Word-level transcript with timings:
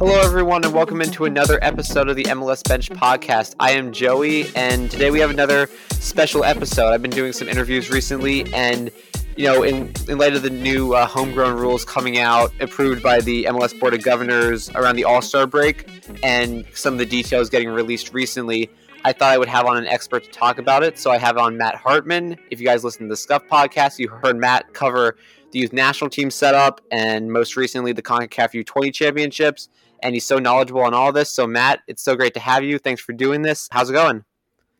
Hello, 0.00 0.18
everyone, 0.22 0.64
and 0.64 0.72
welcome 0.72 1.02
into 1.02 1.26
another 1.26 1.58
episode 1.62 2.08
of 2.08 2.16
the 2.16 2.24
MLS 2.24 2.66
Bench 2.66 2.88
podcast. 2.88 3.54
I 3.60 3.72
am 3.72 3.92
Joey, 3.92 4.46
and 4.56 4.90
today 4.90 5.10
we 5.10 5.20
have 5.20 5.28
another 5.28 5.68
special 5.90 6.42
episode. 6.42 6.92
I've 6.92 7.02
been 7.02 7.10
doing 7.10 7.34
some 7.34 7.48
interviews 7.50 7.90
recently, 7.90 8.50
and 8.54 8.90
you 9.36 9.44
know, 9.44 9.62
in, 9.62 9.92
in 10.08 10.16
light 10.16 10.34
of 10.34 10.42
the 10.42 10.48
new 10.48 10.94
uh, 10.94 11.06
homegrown 11.06 11.58
rules 11.58 11.84
coming 11.84 12.18
out, 12.18 12.50
approved 12.60 13.02
by 13.02 13.20
the 13.20 13.44
MLS 13.44 13.78
Board 13.78 13.92
of 13.92 14.02
Governors 14.02 14.70
around 14.70 14.96
the 14.96 15.04
All 15.04 15.20
Star 15.20 15.46
break, 15.46 15.86
and 16.22 16.64
some 16.72 16.94
of 16.94 16.98
the 16.98 17.06
details 17.06 17.50
getting 17.50 17.68
released 17.68 18.14
recently, 18.14 18.70
I 19.04 19.12
thought 19.12 19.30
I 19.30 19.38
would 19.38 19.48
have 19.48 19.66
on 19.66 19.76
an 19.76 19.86
expert 19.86 20.24
to 20.24 20.30
talk 20.30 20.58
about 20.58 20.82
it. 20.82 20.98
So 20.98 21.10
I 21.10 21.18
have 21.18 21.38
on 21.38 21.56
Matt 21.56 21.74
Hartman. 21.76 22.36
If 22.50 22.60
you 22.60 22.66
guys 22.66 22.84
listen 22.84 23.02
to 23.02 23.08
the 23.08 23.16
Scuff 23.16 23.46
podcast, 23.46 23.98
you 23.98 24.08
heard 24.08 24.36
Matt 24.36 24.72
cover 24.74 25.16
the 25.52 25.58
youth 25.58 25.72
national 25.72 26.10
team 26.10 26.30
setup 26.30 26.80
and 26.90 27.32
most 27.32 27.56
recently 27.56 27.92
the 27.92 28.02
CONCACAF 28.02 28.64
U20 28.64 28.92
championships 28.92 29.68
and 30.02 30.14
he's 30.14 30.24
so 30.24 30.38
knowledgeable 30.38 30.82
on 30.82 30.94
all 30.94 31.12
this. 31.12 31.30
So, 31.30 31.46
Matt, 31.46 31.80
it's 31.86 32.02
so 32.02 32.16
great 32.16 32.34
to 32.34 32.40
have 32.40 32.64
you. 32.64 32.78
Thanks 32.78 33.00
for 33.00 33.12
doing 33.12 33.42
this. 33.42 33.68
How's 33.70 33.90
it 33.90 33.94
going? 33.94 34.24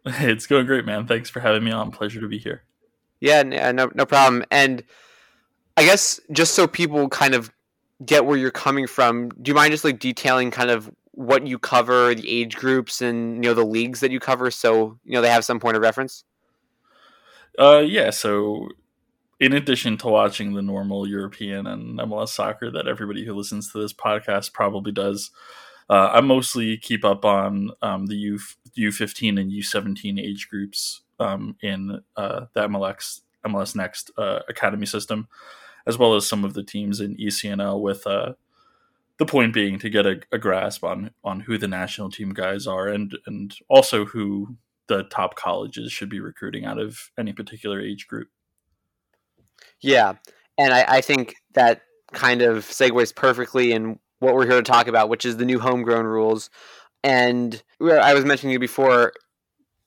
It's 0.04 0.46
going 0.46 0.64
great, 0.64 0.86
man. 0.86 1.06
Thanks 1.06 1.28
for 1.28 1.40
having 1.40 1.62
me 1.62 1.70
on. 1.70 1.90
Pleasure 1.90 2.22
to 2.22 2.28
be 2.28 2.38
here. 2.38 2.62
Yeah, 3.20 3.40
uh, 3.40 3.72
no, 3.72 3.90
no 3.94 4.06
problem. 4.06 4.44
And 4.50 4.82
I 5.76 5.84
guess 5.84 6.18
just 6.32 6.54
so 6.54 6.66
people 6.66 7.08
kind 7.10 7.34
of 7.34 7.52
get 8.06 8.24
where 8.24 8.38
you're 8.38 8.50
coming 8.50 8.86
from, 8.86 9.28
do 9.28 9.50
you 9.50 9.54
mind 9.54 9.72
just 9.72 9.84
like 9.84 9.98
detailing 9.98 10.50
kind 10.50 10.70
of 10.70 10.90
what 11.20 11.46
you 11.46 11.58
cover, 11.58 12.14
the 12.14 12.28
age 12.28 12.56
groups, 12.56 13.02
and 13.02 13.44
you 13.44 13.50
know 13.50 13.54
the 13.54 13.64
leagues 13.64 14.00
that 14.00 14.10
you 14.10 14.18
cover, 14.18 14.50
so 14.50 14.98
you 15.04 15.12
know 15.12 15.20
they 15.20 15.30
have 15.30 15.44
some 15.44 15.60
point 15.60 15.76
of 15.76 15.82
reference? 15.82 16.24
Uh, 17.58 17.82
yeah. 17.84 18.10
So 18.10 18.68
in 19.38 19.52
addition 19.52 19.98
to 19.98 20.08
watching 20.08 20.54
the 20.54 20.62
normal 20.62 21.06
European 21.06 21.66
and 21.66 21.98
MLS 21.98 22.28
soccer 22.28 22.70
that 22.70 22.88
everybody 22.88 23.24
who 23.24 23.34
listens 23.34 23.70
to 23.70 23.80
this 23.80 23.92
podcast 23.92 24.52
probably 24.52 24.92
does, 24.92 25.30
uh, 25.90 26.10
I 26.12 26.20
mostly 26.22 26.78
keep 26.78 27.04
up 27.04 27.24
on 27.24 27.70
um, 27.82 28.06
the 28.06 28.16
U 28.16 28.38
U 28.74 28.90
fifteen 28.90 29.36
and 29.36 29.52
U 29.52 29.62
seventeen 29.62 30.18
age 30.18 30.48
groups 30.48 31.02
um, 31.18 31.56
in 31.60 32.00
uh, 32.16 32.46
the 32.54 32.68
MLS 32.68 33.20
MLS 33.46 33.76
Next 33.76 34.10
uh, 34.16 34.40
Academy 34.48 34.86
system, 34.86 35.28
as 35.86 35.98
well 35.98 36.14
as 36.14 36.26
some 36.26 36.44
of 36.44 36.54
the 36.54 36.64
teams 36.64 37.00
in 37.00 37.16
ECNL. 37.16 37.80
With 37.80 38.06
uh, 38.06 38.34
the 39.20 39.26
point 39.26 39.52
being 39.52 39.78
to 39.78 39.90
get 39.90 40.06
a, 40.06 40.18
a 40.32 40.38
grasp 40.38 40.82
on 40.82 41.10
on 41.22 41.40
who 41.40 41.58
the 41.58 41.68
national 41.68 42.10
team 42.10 42.30
guys 42.30 42.66
are, 42.66 42.88
and 42.88 43.16
and 43.26 43.54
also 43.68 44.06
who 44.06 44.56
the 44.88 45.04
top 45.04 45.36
colleges 45.36 45.92
should 45.92 46.08
be 46.08 46.20
recruiting 46.20 46.64
out 46.64 46.78
of 46.78 47.10
any 47.18 47.34
particular 47.34 47.80
age 47.80 48.08
group. 48.08 48.28
Yeah, 49.82 50.14
and 50.58 50.72
I, 50.72 50.84
I 50.88 51.00
think 51.02 51.36
that 51.52 51.82
kind 52.12 52.40
of 52.40 52.64
segues 52.64 53.14
perfectly 53.14 53.72
in 53.72 53.98
what 54.20 54.34
we're 54.34 54.46
here 54.46 54.56
to 54.56 54.62
talk 54.62 54.88
about, 54.88 55.10
which 55.10 55.26
is 55.26 55.36
the 55.36 55.44
new 55.44 55.60
homegrown 55.60 56.06
rules. 56.06 56.48
And 57.04 57.62
I 57.80 58.14
was 58.14 58.24
mentioning 58.24 58.54
you 58.54 58.58
before, 58.58 59.12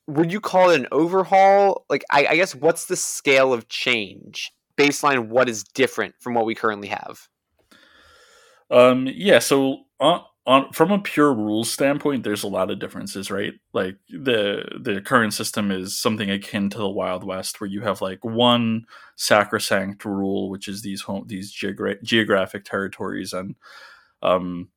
would 0.08 0.32
you 0.32 0.40
call 0.40 0.70
it 0.70 0.80
an 0.80 0.88
overhaul? 0.92 1.86
Like, 1.90 2.04
I, 2.12 2.28
I 2.28 2.36
guess 2.36 2.54
what's 2.54 2.86
the 2.86 2.96
scale 2.96 3.52
of 3.52 3.68
change? 3.68 4.52
Baseline, 4.78 5.28
what 5.30 5.50
is 5.50 5.64
different 5.64 6.16
from 6.20 6.36
what 6.36 6.46
we 6.46 6.54
currently 6.54 6.90
have? 6.90 7.28
Um, 8.74 9.08
yeah, 9.14 9.40
so 9.40 9.86
uh, 10.02 10.22
on 10.48 10.72
from 10.74 10.92
a 10.92 11.00
pure 11.00 11.34
rules 11.34 11.72
standpoint, 11.72 12.24
there's 12.24 12.44
a 12.44 12.48
lot 12.50 12.72
of 12.72 12.80
differences, 12.80 13.32
right? 13.32 13.54
Like 13.74 13.98
the 14.10 14.66
the 14.82 15.02
current 15.02 15.34
system 15.34 15.72
is 15.72 16.00
something 16.00 16.32
akin 16.32 16.70
to 16.72 16.80
the 16.80 16.90
Wild 16.90 17.24
West, 17.24 17.62
where 17.62 17.70
you 17.70 17.82
have 17.82 18.02
like 18.02 18.24
one 18.26 18.86
sacrosanct 19.18 20.06
rule, 20.06 20.50
which 20.50 20.68
is 20.68 20.82
these 20.84 21.02
home 21.04 21.26
these 21.28 21.54
geogra- 21.56 22.04
geographic 22.04 22.66
territories, 22.66 23.34
and 23.34 23.56
um, 24.24 24.70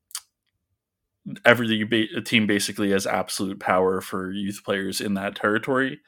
every 1.45 1.85
ba- 1.85 2.21
team 2.23 2.47
basically 2.47 2.91
has 2.91 3.07
absolute 3.07 3.59
power 3.61 4.01
for 4.01 4.31
youth 4.33 4.61
players 4.65 5.01
in 5.01 5.15
that 5.15 5.35
territory. 5.35 6.01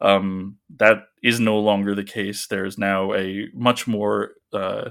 Um, 0.00 0.58
that 0.78 1.04
is 1.22 1.40
no 1.40 1.58
longer 1.60 1.94
the 1.94 2.04
case. 2.04 2.48
There's 2.48 2.78
now 2.78 3.14
a 3.14 3.48
much 3.54 3.86
more 3.88 4.32
uh, 4.52 4.90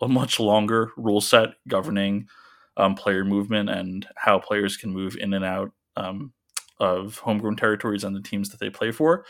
a 0.00 0.08
much 0.08 0.40
longer 0.40 0.90
rule 0.96 1.20
set 1.20 1.50
governing 1.68 2.28
um, 2.76 2.94
player 2.94 3.24
movement 3.24 3.70
and 3.70 4.06
how 4.16 4.38
players 4.38 4.76
can 4.76 4.90
move 4.90 5.16
in 5.16 5.34
and 5.34 5.44
out 5.44 5.72
um, 5.96 6.32
of 6.80 7.18
homegrown 7.18 7.56
territories 7.56 8.04
and 8.04 8.14
the 8.14 8.22
teams 8.22 8.50
that 8.50 8.60
they 8.60 8.70
play 8.70 8.90
for. 8.90 9.24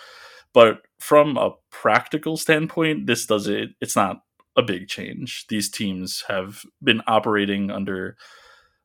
But 0.54 0.82
from 0.98 1.36
a 1.36 1.52
practical 1.70 2.36
standpoint, 2.36 3.06
this 3.06 3.26
does 3.26 3.46
it. 3.46 3.70
It's 3.80 3.96
not 3.96 4.22
a 4.56 4.62
big 4.62 4.88
change. 4.88 5.46
These 5.48 5.70
teams 5.70 6.24
have 6.28 6.62
been 6.82 7.02
operating 7.06 7.70
under 7.70 8.16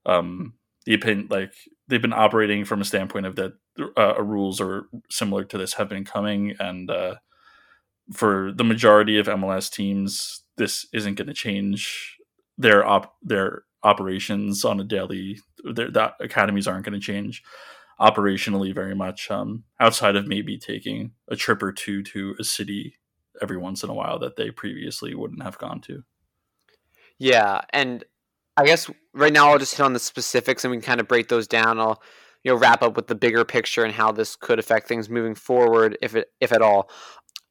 um, 0.05 0.53
the 0.85 0.93
opinion, 0.93 1.27
like 1.29 1.53
they've 1.87 2.01
been 2.01 2.13
operating 2.13 2.65
from 2.65 2.81
a 2.81 2.85
standpoint 2.85 3.25
of 3.25 3.35
that 3.37 3.53
uh, 3.97 4.21
rules 4.21 4.61
are 4.61 4.85
similar 5.09 5.43
to 5.45 5.57
this 5.57 5.73
have 5.73 5.89
been 5.89 6.05
coming, 6.05 6.55
and 6.59 6.91
uh, 6.91 7.15
for 8.13 8.51
the 8.51 8.63
majority 8.63 9.17
of 9.17 9.27
MLS 9.27 9.71
teams, 9.71 10.43
this 10.57 10.85
isn't 10.93 11.15
going 11.15 11.27
to 11.27 11.33
change 11.33 12.17
their 12.57 12.85
op 12.85 13.15
their 13.21 13.63
operations 13.83 14.63
on 14.63 14.79
a 14.79 14.83
daily 14.83 15.39
Their 15.63 15.91
that 15.91 16.13
academies 16.19 16.67
aren't 16.67 16.85
going 16.85 16.99
to 16.99 17.05
change 17.05 17.43
operationally 17.99 18.73
very 18.73 18.95
much 18.95 19.29
um, 19.29 19.63
outside 19.79 20.15
of 20.15 20.27
maybe 20.27 20.57
taking 20.57 21.11
a 21.29 21.35
trip 21.35 21.61
or 21.61 21.71
two 21.71 22.03
to 22.03 22.35
a 22.39 22.43
city 22.43 22.97
every 23.41 23.57
once 23.57 23.83
in 23.83 23.89
a 23.89 23.93
while 23.93 24.19
that 24.19 24.35
they 24.35 24.51
previously 24.51 25.15
wouldn't 25.15 25.43
have 25.43 25.57
gone 25.57 25.81
to. 25.81 26.03
Yeah 27.19 27.61
and 27.71 28.03
i 28.57 28.65
guess 28.65 28.89
right 29.13 29.33
now 29.33 29.49
i'll 29.49 29.57
just 29.57 29.75
hit 29.75 29.83
on 29.83 29.93
the 29.93 29.99
specifics 29.99 30.63
and 30.63 30.71
we 30.71 30.77
can 30.77 30.85
kind 30.85 30.99
of 30.99 31.07
break 31.07 31.27
those 31.27 31.47
down. 31.47 31.79
I'll 31.79 32.01
you 32.43 32.51
know 32.51 32.57
wrap 32.57 32.81
up 32.81 32.95
with 32.95 33.07
the 33.07 33.15
bigger 33.15 33.45
picture 33.45 33.83
and 33.83 33.93
how 33.93 34.11
this 34.11 34.35
could 34.35 34.59
affect 34.59 34.87
things 34.87 35.09
moving 35.09 35.35
forward 35.35 35.97
if 36.01 36.15
it 36.15 36.27
if 36.39 36.51
at 36.51 36.61
all 36.61 36.89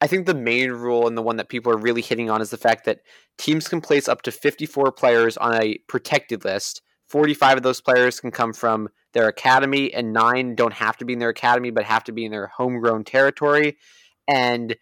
I 0.02 0.08
think 0.08 0.26
the 0.26 0.34
main 0.34 0.72
rule 0.72 1.06
and 1.06 1.16
the 1.16 1.22
one 1.22 1.36
that 1.36 1.48
people 1.48 1.72
are 1.72 1.76
really 1.76 2.02
hitting 2.02 2.28
on 2.28 2.42
is 2.42 2.50
the 2.50 2.56
fact 2.56 2.86
that 2.86 3.02
teams 3.38 3.68
can 3.68 3.80
place 3.80 4.08
up 4.08 4.22
to 4.22 4.32
54 4.32 4.90
players 4.90 5.36
on 5.36 5.54
a 5.62 5.78
protected 5.86 6.44
list. 6.44 6.82
45 7.06 7.58
of 7.58 7.62
those 7.62 7.80
players 7.80 8.18
can 8.18 8.32
come 8.32 8.52
from 8.52 8.88
their 9.12 9.28
academy, 9.28 9.94
and 9.94 10.12
nine 10.12 10.56
don't 10.56 10.72
have 10.72 10.96
to 10.96 11.04
be 11.04 11.12
in 11.12 11.20
their 11.20 11.28
academy, 11.28 11.70
but 11.70 11.84
have 11.84 12.02
to 12.02 12.12
be 12.12 12.24
in 12.24 12.32
their 12.32 12.48
homegrown 12.48 13.04
territory. 13.04 13.76
And 14.26 14.74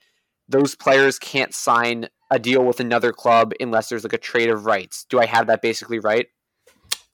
those 0.49 0.75
players 0.75 1.19
can't 1.19 1.55
sign 1.55 2.09
a 2.31 2.39
deal 2.39 2.65
with 2.65 2.81
another 2.81 3.13
club 3.13 3.53
unless 3.61 3.91
there's 3.91 4.05
like 4.05 4.15
a 4.15 4.19
trade 4.19 4.49
of 4.49 4.65
rights. 4.65 5.05
Do 5.05 5.21
I 5.21 5.27
have 5.27 5.49
that 5.49 5.61
basically 5.61 5.99
right? 5.99 6.29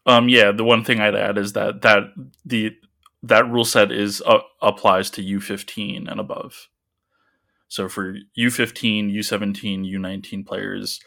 Um, 0.07 0.29
yeah. 0.29 0.53
The 0.53 0.63
one 0.63 0.85
thing 0.85 1.01
I'd 1.01 1.17
add 1.17 1.39
is 1.39 1.55
that 1.55 1.83
that 1.83 2.05
the 2.45 2.77
that 3.25 3.51
rule 3.51 3.65
set 3.65 3.91
is 3.91 4.23
uh, 4.25 4.43
applies 4.63 5.11
to 5.11 5.25
U15 5.25 6.09
and 6.09 6.21
above. 6.21 6.69
So 7.69 7.89
for 7.89 8.15
U15, 8.39 9.15
U17, 9.15 9.93
U19 9.93 10.47
players, 10.47 11.01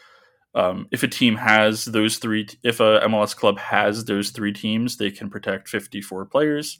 um, 0.54 0.88
if 0.90 1.02
a 1.02 1.08
team 1.08 1.36
has 1.36 1.84
those 1.84 2.18
three, 2.18 2.48
if 2.62 2.80
a 2.80 3.00
MLS 3.04 3.36
club 3.36 3.58
has 3.58 4.04
those 4.04 4.30
three 4.30 4.52
teams, 4.52 4.96
they 4.96 5.10
can 5.10 5.30
protect 5.30 5.68
54 5.68 6.26
players, 6.26 6.78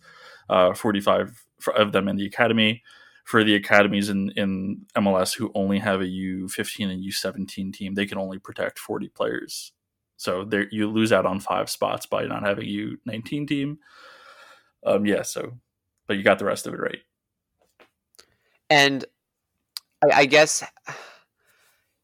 uh, 0.49 0.75
45 0.75 1.45
of 1.77 1.93
them 1.93 2.09
in 2.09 2.17
the 2.17 2.27
academy. 2.27 2.83
For 3.25 3.45
the 3.45 3.55
academies 3.55 4.09
in, 4.09 4.33
in 4.35 4.87
MLS 4.97 5.37
who 5.37 5.53
only 5.55 5.79
have 5.79 6.01
a 6.01 6.05
U15 6.05 6.91
and 6.91 7.05
U17 7.05 7.73
team, 7.73 7.95
they 7.95 8.07
can 8.07 8.19
only 8.19 8.41
protect 8.41 8.79
40 8.81 9.09
players. 9.11 9.73
So 10.17 10.45
there, 10.45 10.67
you 10.73 10.91
lose 10.91 11.13
out 11.13 11.27
on 11.27 11.39
five 11.39 11.71
spots 11.71 12.07
by 12.07 12.25
not 12.25 12.43
having 12.43 12.65
a 12.65 12.97
U19 13.09 13.47
team. 13.47 13.79
Um, 14.85 15.07
yeah, 15.07 15.23
so, 15.23 15.53
but 16.09 16.17
you 16.17 16.25
got 16.25 16.41
the 16.41 16.45
rest 16.45 16.67
of 16.67 16.75
it 16.75 16.81
right. 16.81 16.99
And 18.69 19.05
I, 20.03 20.21
I 20.21 20.27
guess 20.27 20.63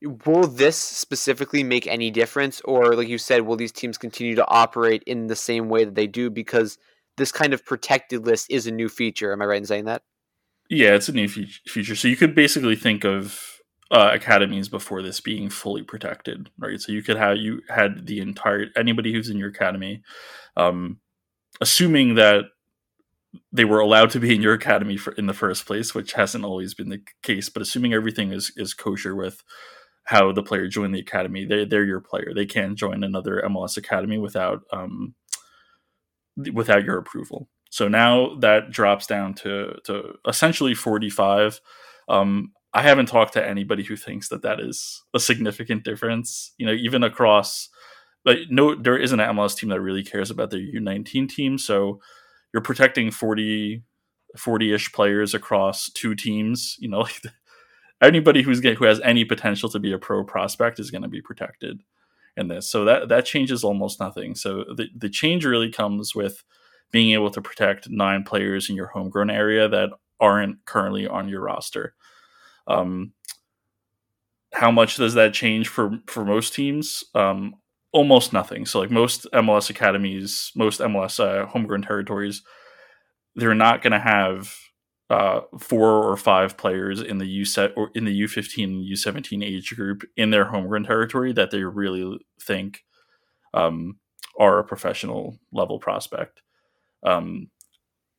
will 0.03 0.47
this 0.47 0.77
specifically 0.77 1.63
make 1.63 1.87
any 1.87 2.11
difference? 2.11 2.61
Or 2.65 2.95
like 2.95 3.09
you 3.09 3.19
said 3.19 3.43
will 3.43 3.57
these 3.57 3.73
teams 3.73 3.99
continue 3.99 4.35
to 4.37 4.47
operate 4.47 5.03
in 5.07 5.27
the 5.27 5.37
same 5.37 5.69
way 5.69 5.85
that 5.85 5.95
they 5.95 6.07
do? 6.07 6.31
Because 6.31 6.79
this 7.17 7.33
kind 7.33 7.55
of 7.55 7.65
protected 7.65 8.27
list 8.27 8.47
is 8.51 8.67
a 8.67 8.71
new 8.71 8.89
feature. 8.89 9.33
Am 9.33 9.43
i 9.43 9.47
right 9.47 9.59
in 9.59 9.67
saying 9.67 9.87
that? 9.87 10.03
Yeah 10.69 10.95
it's 10.95 11.09
a 11.09 11.13
new 11.13 11.29
fe- 11.29 11.49
feature. 11.67 11.97
So 11.97 12.09
you 12.09 12.17
could 12.17 12.35
basically 12.35 12.77
think 12.77 13.05
of 13.05 13.43
uh, 13.89 14.11
academies 14.13 14.69
before 14.69 15.01
this 15.01 15.21
being 15.21 15.49
fully 15.49 15.83
protected 15.83 16.51
right? 16.59 16.81
So 16.81 16.93
you 16.93 17.03
could 17.03 17.17
have 17.17 17.37
you 17.37 17.63
had 17.69 18.07
the 18.07 18.21
entire 18.21 18.67
anybody 18.77 19.13
who's 19.13 19.31
in 19.31 19.39
your 19.39 19.51
academy 19.51 20.03
um, 20.57 20.99
assuming 21.61 22.17
that 22.17 22.47
they 23.53 23.65
were 23.65 23.81
allowed 23.81 24.11
to 24.11 24.21
be 24.21 24.35
in 24.35 24.43
your 24.43 24.55
academy 24.55 24.97
for, 24.97 25.13
in 25.13 25.27
the 25.27 25.35
first 25.35 25.67
place, 25.67 25.95
which 25.95 26.13
hasn't 26.15 26.45
always 26.45 26.75
been 26.75 26.89
the 26.89 27.03
case. 27.23 27.49
But 27.49 27.63
assuming 27.63 27.93
everything 27.93 28.33
is 28.33 28.53
is 28.57 28.75
kosher 28.75 29.15
with 29.15 29.43
how 30.05 30.33
the 30.33 30.43
player 30.43 30.69
joined 30.69 30.95
the 30.95 31.01
academy, 31.01 31.45
they 31.45 31.65
they're 31.65 31.85
your 31.85 32.01
player. 32.01 32.33
They 32.35 32.47
can't 32.47 32.79
join 32.79 33.05
another 33.05 33.43
MLS 33.47 33.77
academy 33.77 34.19
without 34.19 34.63
um 34.73 35.15
without 36.53 36.85
your 36.85 36.99
approval. 36.99 37.49
So 37.71 37.89
now 37.89 38.37
that 38.37 38.71
drops 38.71 39.07
down 39.07 39.35
to 39.35 39.79
to 39.85 40.15
essentially 40.27 40.75
forty 40.75 41.11
five. 41.11 41.61
Um, 42.09 42.53
I 42.73 42.83
haven't 42.83 43.07
talked 43.07 43.33
to 43.35 43.47
anybody 43.47 43.83
who 43.83 43.97
thinks 43.97 44.29
that 44.29 44.43
that 44.43 44.61
is 44.61 45.03
a 45.15 45.19
significant 45.21 45.83
difference. 45.83 46.53
You 46.59 46.67
know, 46.67 46.73
even 46.73 47.03
across, 47.03 47.69
but 48.25 48.39
no, 48.51 48.75
there 48.75 48.99
isn't 48.99 49.19
an 49.19 49.37
MLS 49.37 49.57
team 49.57 49.71
that 49.71 49.81
really 49.81 50.05
cares 50.05 50.31
about 50.31 50.51
their 50.51 50.61
U19 50.61 51.29
team. 51.29 51.59
So 51.59 52.01
you're 52.57 52.63
protecting 52.63 53.11
40, 53.11 53.83
40-ish 54.35 54.91
players 54.93 55.35
across 55.35 55.91
two 55.91 56.15
teams. 56.15 56.77
You 56.79 56.89
know, 56.89 57.01
like 57.01 57.21
anybody 58.01 58.41
who's 58.41 58.65
who 58.65 58.85
has 58.87 58.99
any 59.01 59.27
potential 59.27 59.69
to 59.69 59.79
be 59.79 59.93
a 59.93 59.99
pro 59.99 60.25
prospect 60.25 60.81
is 60.81 60.91
going 60.91 61.03
to 61.03 61.09
be 61.09 61.21
protected 61.21 61.83
in 62.35 62.49
this. 62.49 62.71
So 62.71 62.87
that 62.87 63.11
that 63.11 63.27
changes 63.27 63.63
almost 63.63 64.01
nothing. 64.01 64.35
So 64.35 64.65
the 64.75 64.89
the 64.97 65.11
change 65.11 65.45
really 65.45 65.71
comes 65.71 66.15
with 66.15 66.43
being 66.93 67.13
able 67.13 67.31
to 67.31 67.43
protect 67.43 67.91
nine 67.91 68.23
players 68.23 68.71
in 68.71 68.77
your 68.77 68.87
homegrown 68.87 69.29
area 69.29 69.69
that 69.69 69.91
aren't 70.19 70.65
currently 70.65 71.07
on 71.07 71.29
your 71.29 71.43
roster. 71.43 71.95
Um, 72.67 73.13
how 74.55 74.71
much 74.71 74.97
does 74.97 75.13
that 75.13 75.35
change 75.35 75.69
for 75.69 75.99
for 76.07 76.25
most 76.25 76.55
teams? 76.55 77.05
Um, 77.15 77.57
almost 77.97 78.31
nothing. 78.31 78.67
So 78.67 78.79
like 78.79 78.91
most 78.91 79.27
MLS 79.33 79.71
academies, 79.71 80.53
most 80.55 80.81
MLS 80.81 81.19
uh, 81.19 81.47
homegrown 81.47 81.81
territories, 81.81 82.43
they're 83.35 83.55
not 83.55 83.81
going 83.81 83.95
to 83.95 83.99
have 83.99 84.55
uh, 85.09 85.41
four 85.59 86.05
or 86.05 86.15
five 86.19 86.59
players 86.59 87.01
in 87.01 87.17
the 87.17 87.27
U 87.27 87.47
set 87.47 87.73
or 87.75 87.91
in 87.95 88.05
the 88.05 88.13
U 88.13 88.29
fifteen 88.29 88.81
U 88.81 88.97
seventeen 88.97 89.43
age 89.43 89.75
group 89.75 90.03
in 90.15 90.29
their 90.31 90.45
homegrown 90.45 90.85
territory 90.85 91.33
that 91.33 91.51
they 91.51 91.63
really 91.63 92.19
think 92.39 92.85
um, 93.55 93.97
are 94.39 94.59
a 94.59 94.65
professional 94.65 95.39
level 95.51 95.79
prospect. 95.79 96.43
Um, 97.03 97.49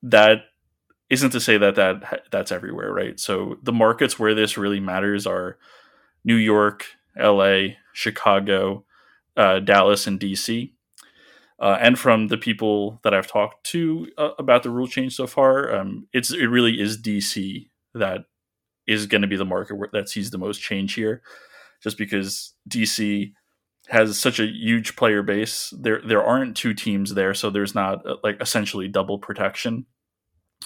that 0.01 0.45
isn't 1.12 1.31
to 1.31 1.39
say 1.39 1.59
that 1.59 1.75
that 1.75 2.24
that's 2.31 2.51
everywhere, 2.51 2.91
right? 2.91 3.19
So 3.19 3.57
the 3.62 3.74
markets 3.74 4.18
where 4.18 4.33
this 4.33 4.57
really 4.57 4.79
matters 4.79 5.27
are 5.27 5.59
New 6.24 6.35
York, 6.35 6.85
L.A., 7.15 7.77
Chicago, 7.94 8.85
uh, 9.38 9.60
Dallas, 9.60 10.07
and 10.07 10.19
D.C. 10.19 10.74
Uh, 11.60 11.78
and 11.80 11.98
from 11.98 12.28
the 12.28 12.38
people 12.38 13.00
that 13.04 13.13
I've 13.13 13.28
talked 13.28 13.63
to 13.68 14.07
uh, 14.18 14.31
about 14.38 14.63
the 14.63 14.69
rule 14.69 14.88
change 14.88 15.16
so 15.16 15.25
far, 15.25 15.74
um, 15.75 16.07
it's 16.13 16.31
it 16.31 16.48
really 16.48 16.80
is 16.80 17.01
DC 17.01 17.69
that 17.94 18.25
is 18.88 19.07
going 19.07 19.22
to 19.22 19.28
be 19.28 19.36
the 19.36 19.45
market 19.45 19.75
where, 19.75 19.89
that 19.92 20.10
sees 20.10 20.30
the 20.30 20.38
most 20.38 20.62
change 20.62 20.94
here, 20.94 21.22
just 21.81 21.98
because 21.98 22.54
DC 22.69 23.31
has 23.88 24.19
such 24.19 24.39
a 24.39 24.45
huge 24.45 24.95
player 24.95 25.24
base. 25.24 25.74
There 25.78 26.01
there 26.06 26.24
aren't 26.24 26.57
two 26.57 26.74
teams 26.74 27.13
there, 27.16 27.34
so 27.34 27.50
there's 27.50 27.74
not 27.74 28.06
uh, 28.06 28.18
like 28.24 28.42
essentially 28.42 28.88
double 28.88 29.18
protection 29.18 29.86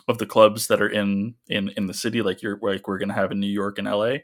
of 0.08 0.18
the 0.18 0.26
clubs 0.26 0.68
that 0.68 0.82
are 0.82 0.90
in 0.90 1.36
in 1.48 1.70
in 1.78 1.88
the 1.88 1.94
city, 1.94 2.22
like 2.22 2.42
you're 2.42 2.60
like 2.62 2.88
we're 2.88 2.98
going 2.98 3.10
to 3.10 3.16
have 3.16 3.32
in 3.32 3.40
New 3.40 3.48
York 3.48 3.78
and 3.78 3.88
LA, 3.88 4.16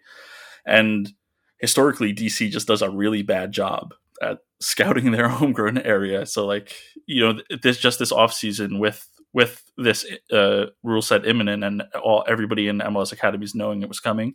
and 0.66 1.14
historically 1.60 2.14
DC 2.14 2.50
just 2.52 2.68
does 2.68 2.82
a 2.82 2.90
really 2.90 3.24
bad 3.24 3.52
job 3.52 3.94
at 4.22 4.40
scouting 4.60 5.12
their 5.12 5.30
homegrown 5.30 5.80
area. 5.80 6.26
So 6.26 6.46
like 6.46 6.76
you 7.06 7.22
know 7.22 7.42
this 7.62 7.78
just 7.78 8.00
this 8.00 8.12
off 8.12 8.34
season 8.34 8.80
with 8.80 9.08
with 9.34 9.64
this 9.78 10.06
uh, 10.32 10.66
rule 10.84 11.02
set 11.02 11.28
imminent 11.28 11.64
and 11.64 11.84
all 12.02 12.26
everybody 12.28 12.68
in 12.68 12.80
MLS 12.80 13.12
academies 13.12 13.54
knowing 13.54 13.82
it 13.82 13.90
was 13.90 14.00
coming, 14.00 14.34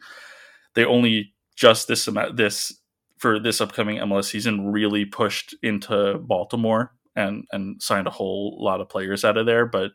they 0.74 0.84
only 0.84 1.34
just 1.56 1.88
this 1.88 2.08
this 2.34 2.72
for 3.18 3.38
this 3.38 3.60
upcoming 3.60 3.98
MLS 3.98 4.24
season 4.24 4.66
really 4.72 5.04
pushed 5.04 5.54
into 5.62 6.18
Baltimore 6.18 6.92
and 7.16 7.44
and 7.52 7.80
signed 7.82 8.06
a 8.06 8.10
whole 8.10 8.58
lot 8.62 8.80
of 8.80 8.88
players 8.88 9.24
out 9.24 9.36
of 9.36 9.46
there. 9.46 9.66
But 9.66 9.92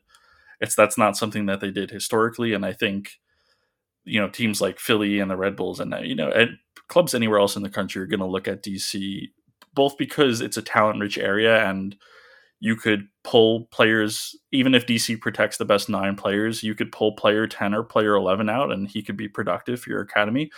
it's 0.59 0.75
that's 0.75 0.97
not 0.97 1.17
something 1.17 1.45
that 1.47 1.61
they 1.61 1.71
did 1.71 1.91
historically, 1.91 2.53
and 2.53 2.65
I 2.65 2.73
think 2.73 3.11
you 4.03 4.19
know 4.19 4.29
teams 4.29 4.61
like 4.61 4.79
Philly 4.79 5.19
and 5.19 5.29
the 5.29 5.37
Red 5.37 5.55
Bulls 5.55 5.79
and 5.79 5.93
you 6.03 6.15
know 6.15 6.29
and 6.29 6.51
clubs 6.87 7.13
anywhere 7.13 7.39
else 7.39 7.55
in 7.55 7.63
the 7.63 7.69
country 7.69 8.01
are 8.01 8.07
going 8.07 8.21
to 8.21 8.25
look 8.25 8.47
at 8.47 8.63
DC 8.63 9.29
both 9.77 9.95
because 9.95 10.41
it's 10.41 10.57
a 10.57 10.61
talent 10.63 10.99
rich 10.99 11.19
area 11.19 11.63
and 11.69 11.95
you 12.59 12.75
could 12.75 13.07
pull 13.23 13.65
players 13.65 14.35
even 14.51 14.73
if 14.73 14.87
DC 14.87 15.21
protects 15.21 15.57
the 15.57 15.65
best 15.65 15.87
9 15.87 16.15
players 16.15 16.63
you 16.63 16.73
could 16.73 16.91
pull 16.91 17.11
player 17.11 17.45
10 17.45 17.75
or 17.75 17.83
player 17.83 18.15
11 18.15 18.49
out 18.49 18.71
and 18.71 18.87
he 18.87 19.03
could 19.03 19.15
be 19.15 19.27
productive 19.27 19.79
for 19.79 19.91
your 19.91 20.01
academy. 20.01 20.49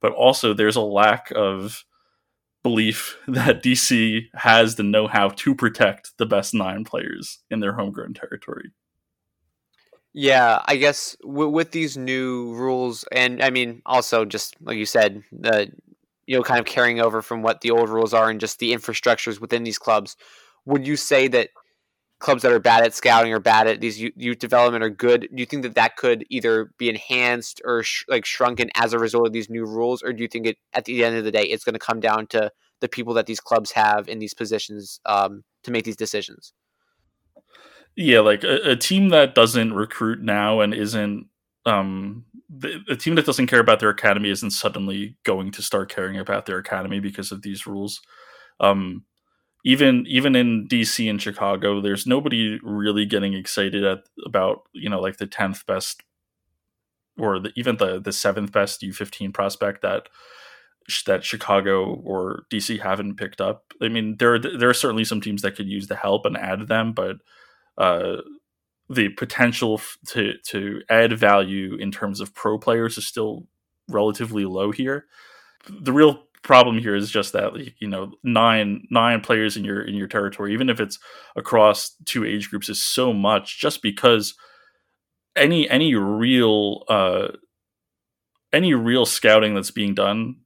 But 0.00 0.12
also 0.12 0.54
there's 0.54 0.76
a 0.76 0.80
lack 0.80 1.32
of 1.34 1.84
belief 2.62 3.18
that 3.26 3.64
DC 3.64 4.26
has 4.34 4.76
the 4.76 4.84
know-how 4.84 5.30
to 5.30 5.54
protect 5.56 6.16
the 6.18 6.26
best 6.26 6.54
9 6.54 6.84
players 6.84 7.40
in 7.50 7.58
their 7.58 7.72
homegrown 7.72 8.14
territory. 8.14 8.70
Yeah, 10.12 10.62
I 10.66 10.76
guess 10.76 11.16
w- 11.22 11.50
with 11.50 11.72
these 11.72 11.96
new 11.96 12.54
rules, 12.54 13.04
and 13.10 13.42
I 13.42 13.50
mean, 13.50 13.82
also 13.84 14.24
just 14.24 14.56
like 14.60 14.78
you 14.78 14.86
said, 14.86 15.22
the 15.32 15.70
you 16.28 16.36
know, 16.36 16.42
kind 16.42 16.60
of 16.60 16.66
carrying 16.66 17.00
over 17.00 17.22
from 17.22 17.40
what 17.40 17.62
the 17.62 17.70
old 17.70 17.88
rules 17.88 18.12
are 18.12 18.28
and 18.28 18.38
just 18.38 18.58
the 18.58 18.74
infrastructures 18.74 19.40
within 19.40 19.64
these 19.64 19.78
clubs. 19.78 20.14
Would 20.66 20.86
you 20.86 20.94
say 20.94 21.26
that 21.28 21.48
clubs 22.18 22.42
that 22.42 22.52
are 22.52 22.60
bad 22.60 22.84
at 22.84 22.92
scouting 22.92 23.32
or 23.32 23.40
bad 23.40 23.66
at 23.66 23.80
these 23.80 23.98
youth 23.98 24.38
development 24.38 24.84
are 24.84 24.90
good? 24.90 25.22
Do 25.22 25.40
you 25.40 25.46
think 25.46 25.62
that 25.62 25.74
that 25.76 25.96
could 25.96 26.26
either 26.28 26.70
be 26.76 26.90
enhanced 26.90 27.62
or 27.64 27.82
sh- 27.82 28.04
like 28.08 28.26
shrunken 28.26 28.68
as 28.74 28.92
a 28.92 28.98
result 28.98 29.26
of 29.26 29.32
these 29.32 29.48
new 29.48 29.64
rules, 29.64 30.02
or 30.02 30.12
do 30.12 30.20
you 30.20 30.28
think 30.28 30.46
it 30.46 30.58
at 30.74 30.84
the 30.84 31.02
end 31.02 31.16
of 31.16 31.24
the 31.24 31.32
day 31.32 31.44
it's 31.44 31.64
going 31.64 31.72
to 31.72 31.78
come 31.78 31.98
down 31.98 32.26
to 32.26 32.52
the 32.80 32.90
people 32.90 33.14
that 33.14 33.24
these 33.24 33.40
clubs 33.40 33.72
have 33.72 34.06
in 34.06 34.18
these 34.18 34.34
positions 34.34 35.00
um, 35.06 35.44
to 35.62 35.70
make 35.70 35.84
these 35.84 35.96
decisions? 35.96 36.52
Yeah, 37.96 38.20
like 38.20 38.44
a, 38.44 38.72
a 38.72 38.76
team 38.76 39.08
that 39.08 39.34
doesn't 39.34 39.72
recruit 39.72 40.20
now 40.20 40.60
and 40.60 40.74
isn't 40.74 41.26
um 41.68 42.24
the, 42.48 42.80
the, 42.88 42.96
team 42.96 43.14
that 43.16 43.26
doesn't 43.26 43.48
care 43.48 43.60
about 43.60 43.78
their 43.78 43.90
academy 43.90 44.30
isn't 44.30 44.52
suddenly 44.52 45.16
going 45.24 45.50
to 45.52 45.62
start 45.62 45.90
caring 45.90 46.18
about 46.18 46.46
their 46.46 46.56
academy 46.56 46.98
because 46.98 47.30
of 47.30 47.42
these 47.42 47.66
rules. 47.66 48.00
Um, 48.58 49.04
even 49.64 50.06
even 50.08 50.34
in 50.34 50.66
DC 50.66 51.08
and 51.10 51.20
Chicago, 51.20 51.80
there's 51.80 52.06
nobody 52.06 52.58
really 52.62 53.04
getting 53.04 53.34
excited 53.34 53.84
at 53.84 53.98
about 54.24 54.62
you 54.72 54.88
know 54.88 55.00
like 55.00 55.18
the 55.18 55.26
tenth 55.26 55.66
best 55.66 56.02
or 57.18 57.38
the, 57.38 57.52
even 57.56 57.76
the 57.76 58.00
the 58.00 58.12
seventh 58.12 58.52
best 58.52 58.80
U15 58.80 59.34
prospect 59.34 59.82
that 59.82 60.08
that 61.06 61.24
Chicago 61.24 62.00
or 62.02 62.44
DC 62.50 62.80
haven't 62.80 63.16
picked 63.16 63.40
up. 63.40 63.74
I 63.82 63.88
mean, 63.88 64.16
there 64.18 64.38
there 64.38 64.70
are 64.70 64.74
certainly 64.74 65.04
some 65.04 65.20
teams 65.20 65.42
that 65.42 65.56
could 65.56 65.68
use 65.68 65.88
the 65.88 65.96
help 65.96 66.24
and 66.24 66.36
add 66.36 66.66
them, 66.68 66.92
but 66.92 67.16
uh, 67.76 68.18
the 68.90 69.10
potential 69.10 69.80
to 70.06 70.34
to 70.44 70.80
add 70.88 71.18
value 71.18 71.76
in 71.76 71.90
terms 71.90 72.20
of 72.20 72.34
pro 72.34 72.58
players 72.58 72.96
is 72.96 73.06
still 73.06 73.46
relatively 73.88 74.44
low 74.44 74.72
here. 74.72 75.06
The 75.68 75.92
real 75.92 76.24
problem 76.42 76.78
here 76.78 76.94
is 76.94 77.10
just 77.10 77.32
that 77.34 77.52
you 77.78 77.88
know 77.88 78.12
nine 78.22 78.86
nine 78.90 79.20
players 79.20 79.56
in 79.56 79.64
your 79.64 79.82
in 79.82 79.94
your 79.94 80.08
territory, 80.08 80.52
even 80.52 80.70
if 80.70 80.80
it's 80.80 80.98
across 81.36 81.94
two 82.06 82.24
age 82.24 82.50
groups, 82.50 82.68
is 82.68 82.82
so 82.82 83.12
much. 83.12 83.60
Just 83.60 83.82
because 83.82 84.34
any 85.36 85.68
any 85.68 85.94
real 85.94 86.84
uh, 86.88 87.28
any 88.52 88.72
real 88.72 89.04
scouting 89.04 89.54
that's 89.54 89.70
being 89.70 89.94
done, 89.94 90.36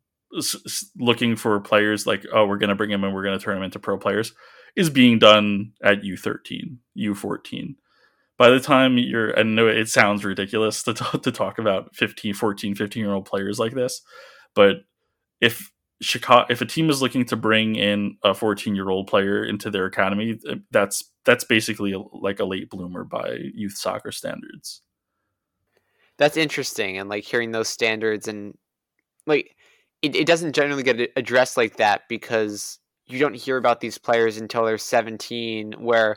looking 0.99 1.37
for 1.37 1.61
players 1.61 2.07
like 2.09 2.27
oh 2.33 2.47
we're 2.47 2.59
going 2.59 2.71
to 2.71 2.75
bring 2.75 2.91
them 2.91 3.05
and 3.05 3.15
we're 3.15 3.25
going 3.25 3.39
to 3.39 3.45
turn 3.45 3.55
them 3.55 3.65
into 3.65 3.79
pro 3.79 3.97
players, 3.99 4.33
is 4.75 4.91
being 4.91 5.21
done 5.21 5.75
at 5.81 6.03
U 6.03 6.17
thirteen, 6.17 6.81
U 6.95 7.15
fourteen 7.15 7.77
by 8.43 8.51
the 8.51 8.59
time 8.59 8.99
you're 8.99 9.39
i 9.39 9.43
know 9.45 9.69
it 9.69 9.89
sounds 9.89 10.25
ridiculous 10.25 10.83
to, 10.83 10.95
to 10.95 11.31
talk 11.31 11.59
about 11.59 11.95
15 11.95 12.35
14 12.35 12.75
15 12.75 13.03
year 13.03 13.13
old 13.13 13.25
players 13.25 13.59
like 13.61 13.73
this 13.73 14.03
but 14.55 14.79
if 15.41 15.71
chicago 16.01 16.47
if 16.51 16.61
a 16.61 16.67
team 16.67 16.91
is 16.91 17.01
looking 17.01 17.25
to 17.25 17.37
bring 17.37 17.77
in 17.77 18.17
a 18.25 18.35
14 18.35 18.75
year 18.75 18.91
old 18.91 19.07
player 19.07 19.45
into 19.45 19.71
their 19.71 19.87
academy 19.87 20.41
that's 20.73 21.13
that's 21.25 21.45
basically 21.45 21.93
a, 21.93 21.99
like 21.99 22.41
a 22.41 22.45
late 22.45 22.71
bloomer 22.71 23.05
by 23.05 23.39
youth 23.55 23.77
soccer 23.77 24.13
standards. 24.13 24.83
That's 26.19 26.37
interesting 26.37 26.99
and 26.99 27.09
like 27.09 27.25
hearing 27.25 27.53
those 27.53 27.69
standards 27.69 28.29
and 28.29 28.57
like 29.27 29.57
it, 30.03 30.17
it 30.17 30.27
doesn't 30.27 30.55
generally 30.55 30.83
get 30.83 31.13
addressed 31.17 31.57
like 31.57 31.77
that 31.77 32.03
because 32.09 32.79
you 33.07 33.19
don't 33.19 33.37
hear 33.37 33.57
about 33.57 33.81
these 33.81 33.99
players 33.99 34.37
until 34.37 34.65
they're 34.65 34.79
17 34.79 35.75
where 35.79 36.17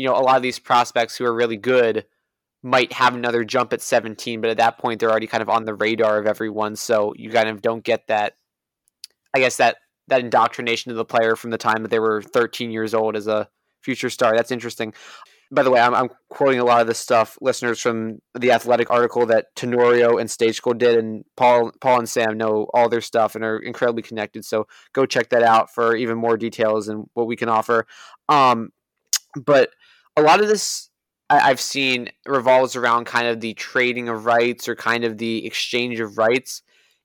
you 0.00 0.06
know, 0.06 0.16
a 0.16 0.22
lot 0.22 0.36
of 0.36 0.42
these 0.42 0.58
prospects 0.58 1.14
who 1.14 1.26
are 1.26 1.34
really 1.34 1.58
good 1.58 2.06
might 2.62 2.90
have 2.94 3.14
another 3.14 3.44
jump 3.44 3.74
at 3.74 3.82
17, 3.82 4.40
but 4.40 4.48
at 4.48 4.56
that 4.56 4.78
point 4.78 4.98
they're 4.98 5.10
already 5.10 5.26
kind 5.26 5.42
of 5.42 5.50
on 5.50 5.66
the 5.66 5.74
radar 5.74 6.18
of 6.18 6.26
everyone. 6.26 6.74
So 6.74 7.12
you 7.16 7.30
kind 7.30 7.50
of 7.50 7.60
don't 7.60 7.84
get 7.84 8.06
that, 8.06 8.32
I 9.34 9.40
guess 9.40 9.58
that 9.58 9.76
that 10.08 10.20
indoctrination 10.20 10.90
of 10.90 10.96
the 10.96 11.04
player 11.04 11.36
from 11.36 11.50
the 11.50 11.58
time 11.58 11.82
that 11.82 11.90
they 11.90 11.98
were 11.98 12.22
13 12.22 12.70
years 12.70 12.94
old 12.94 13.14
as 13.14 13.26
a 13.26 13.46
future 13.82 14.08
star. 14.08 14.34
That's 14.34 14.50
interesting. 14.50 14.94
By 15.52 15.64
the 15.64 15.70
way, 15.70 15.80
I'm, 15.80 15.94
I'm 15.94 16.08
quoting 16.30 16.60
a 16.60 16.64
lot 16.64 16.80
of 16.80 16.86
this 16.86 16.98
stuff, 16.98 17.36
listeners, 17.42 17.78
from 17.78 18.20
the 18.34 18.52
athletic 18.52 18.90
article 18.90 19.26
that 19.26 19.54
Tenorio 19.54 20.16
and 20.16 20.30
Stejskal 20.30 20.78
did, 20.78 20.96
and 20.96 21.24
Paul, 21.36 21.72
Paul 21.82 21.98
and 21.98 22.08
Sam 22.08 22.38
know 22.38 22.68
all 22.72 22.88
their 22.88 23.02
stuff 23.02 23.34
and 23.34 23.44
are 23.44 23.58
incredibly 23.58 24.02
connected. 24.02 24.46
So 24.46 24.66
go 24.94 25.04
check 25.04 25.28
that 25.30 25.42
out 25.42 25.74
for 25.74 25.94
even 25.94 26.16
more 26.16 26.38
details 26.38 26.88
and 26.88 27.04
what 27.12 27.26
we 27.26 27.36
can 27.36 27.50
offer. 27.50 27.86
Um, 28.28 28.70
but 29.36 29.70
a 30.20 30.22
lot 30.22 30.40
of 30.40 30.48
this 30.48 30.90
I've 31.30 31.60
seen 31.60 32.10
revolves 32.26 32.74
around 32.74 33.04
kind 33.04 33.28
of 33.28 33.40
the 33.40 33.54
trading 33.54 34.08
of 34.08 34.26
rights 34.26 34.68
or 34.68 34.74
kind 34.74 35.04
of 35.04 35.18
the 35.18 35.46
exchange 35.46 36.00
of 36.00 36.18
rights. 36.18 36.62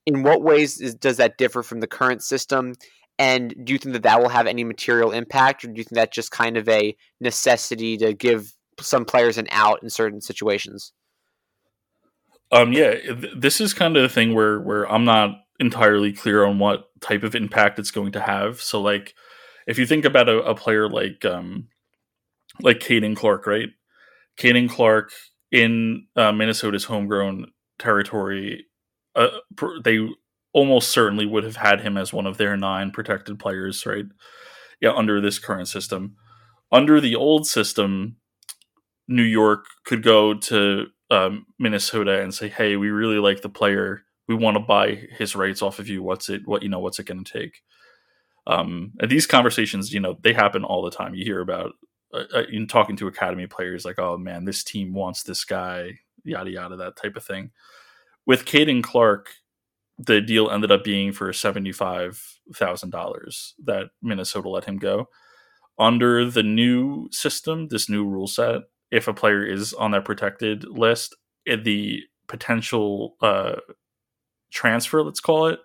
in 0.07 0.23
what 0.23 0.43
ways 0.43 0.81
is, 0.81 0.95
does 0.95 1.17
that 1.17 1.37
differ 1.37 1.63
from 1.63 1.79
the 1.79 1.87
current 1.87 2.23
system? 2.23 2.73
And 3.17 3.55
do 3.63 3.73
you 3.73 3.79
think 3.79 3.93
that 3.93 4.03
that 4.03 4.21
will 4.21 4.29
have 4.29 4.45
any 4.45 4.63
material 4.63 5.11
impact, 5.11 5.63
or 5.63 5.67
do 5.67 5.77
you 5.77 5.83
think 5.83 5.95
that's 5.95 6.15
just 6.15 6.31
kind 6.31 6.57
of 6.57 6.67
a 6.67 6.95
necessity 7.21 7.97
to 7.97 8.13
give 8.13 8.53
some 8.79 9.05
players 9.05 9.37
an 9.37 9.47
out 9.51 9.81
in 9.81 9.89
certain 9.89 10.21
situations? 10.21 10.91
Um, 12.51 12.73
yeah, 12.73 12.91
th- 12.95 13.33
this 13.35 13.61
is 13.61 13.73
kind 13.73 13.95
of 13.95 14.03
the 14.03 14.09
thing 14.09 14.33
where 14.33 14.59
where 14.59 14.91
I'm 14.91 15.05
not 15.05 15.37
entirely 15.59 16.11
clear 16.11 16.45
on 16.45 16.59
what 16.59 16.89
type 16.99 17.23
of 17.23 17.35
impact 17.35 17.79
it's 17.79 17.91
going 17.91 18.11
to 18.11 18.21
have. 18.21 18.61
So, 18.61 18.81
like, 18.81 19.15
if 19.65 19.79
you 19.79 19.85
think 19.85 20.03
about 20.03 20.29
a, 20.29 20.39
a 20.43 20.53
player 20.53 20.89
like 20.89 21.23
um, 21.25 21.69
like 22.61 22.79
Caden 22.79 23.15
Clark, 23.15 23.47
right? 23.47 23.69
Caden 24.39 24.69
Clark 24.69 25.11
in 25.51 26.07
uh, 26.15 26.31
Minnesota's 26.31 26.85
homegrown 26.85 27.47
territory, 27.79 28.65
uh, 29.15 29.29
they 29.83 30.07
almost 30.53 30.89
certainly 30.91 31.25
would 31.25 31.43
have 31.43 31.57
had 31.57 31.81
him 31.81 31.97
as 31.97 32.13
one 32.13 32.25
of 32.25 32.37
their 32.37 32.57
nine 32.57 32.91
protected 32.91 33.39
players, 33.39 33.85
right? 33.85 34.05
Yeah, 34.81 34.93
under 34.93 35.21
this 35.21 35.39
current 35.39 35.67
system. 35.67 36.15
Under 36.71 36.99
the 36.99 37.15
old 37.15 37.47
system, 37.47 38.17
New 39.07 39.23
York 39.23 39.65
could 39.85 40.03
go 40.03 40.33
to 40.33 40.87
um, 41.11 41.45
Minnesota 41.59 42.21
and 42.21 42.33
say, 42.33 42.49
"Hey, 42.49 42.75
we 42.75 42.89
really 42.89 43.19
like 43.19 43.41
the 43.41 43.49
player. 43.49 44.03
We 44.27 44.35
want 44.35 44.57
to 44.57 44.63
buy 44.63 45.03
his 45.17 45.35
rights 45.35 45.61
off 45.61 45.79
of 45.79 45.87
you. 45.87 46.03
What's 46.03 46.29
it? 46.29 46.41
What 46.45 46.63
you 46.63 46.69
know? 46.69 46.79
What's 46.79 46.99
it 46.99 47.05
going 47.05 47.23
to 47.23 47.31
take?" 47.39 47.61
Um, 48.47 48.93
and 48.99 49.09
these 49.09 49.25
conversations, 49.27 49.93
you 49.93 49.99
know, 49.99 50.17
they 50.23 50.33
happen 50.33 50.63
all 50.63 50.83
the 50.83 50.91
time. 50.91 51.15
You 51.15 51.23
hear 51.25 51.41
about 51.41 51.73
uh, 52.15 52.39
uh, 52.39 52.43
in 52.51 52.67
talking 52.67 52.95
to 52.97 53.07
academy 53.07 53.47
players, 53.47 53.85
like, 53.85 53.99
"Oh 53.99 54.17
man, 54.17 54.45
this 54.45 54.63
team 54.63 54.93
wants 54.93 55.23
this 55.23 55.43
guy," 55.45 55.99
yada 56.23 56.49
yada, 56.51 56.75
that 56.77 56.95
type 56.95 57.15
of 57.15 57.23
thing. 57.23 57.51
With 58.25 58.45
Caden 58.45 58.83
Clark, 58.83 59.29
the 59.97 60.21
deal 60.21 60.49
ended 60.49 60.71
up 60.71 60.83
being 60.83 61.11
for 61.13 61.31
$75,000 61.31 63.53
that 63.65 63.89
Minnesota 64.01 64.49
let 64.49 64.65
him 64.65 64.77
go. 64.77 65.07
Under 65.79 66.29
the 66.29 66.43
new 66.43 67.07
system, 67.11 67.67
this 67.69 67.89
new 67.89 68.05
rule 68.05 68.27
set, 68.27 68.63
if 68.91 69.07
a 69.07 69.13
player 69.13 69.45
is 69.45 69.73
on 69.73 69.91
that 69.91 70.05
protected 70.05 70.65
list, 70.65 71.15
the 71.45 72.01
potential 72.27 73.15
uh, 73.21 73.55
transfer, 74.51 75.03
let's 75.03 75.19
call 75.19 75.47
it, 75.47 75.59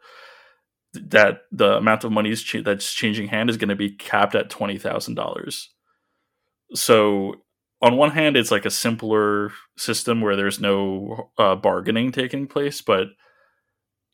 that 0.95 1.43
the 1.53 1.77
amount 1.77 2.05
of 2.05 2.13
money 2.13 2.35
that's 2.65 2.93
changing 2.93 3.29
hand 3.29 3.51
is 3.51 3.57
going 3.57 3.69
to 3.69 3.77
be 3.77 3.91
capped 3.91 4.35
at 4.35 4.51
$20,000. 4.51 5.67
So 6.75 7.35
on 7.83 7.97
one 7.97 8.11
hand, 8.11 8.37
it's 8.37 8.51
like 8.51 8.65
a 8.65 8.71
simpler 8.71 9.53
system 9.77 10.21
where 10.21 10.37
there's 10.37 10.61
no 10.61 11.31
uh, 11.39 11.57
bargaining 11.57 12.13
taking 12.13 12.47
place, 12.47 12.81
but 12.83 13.09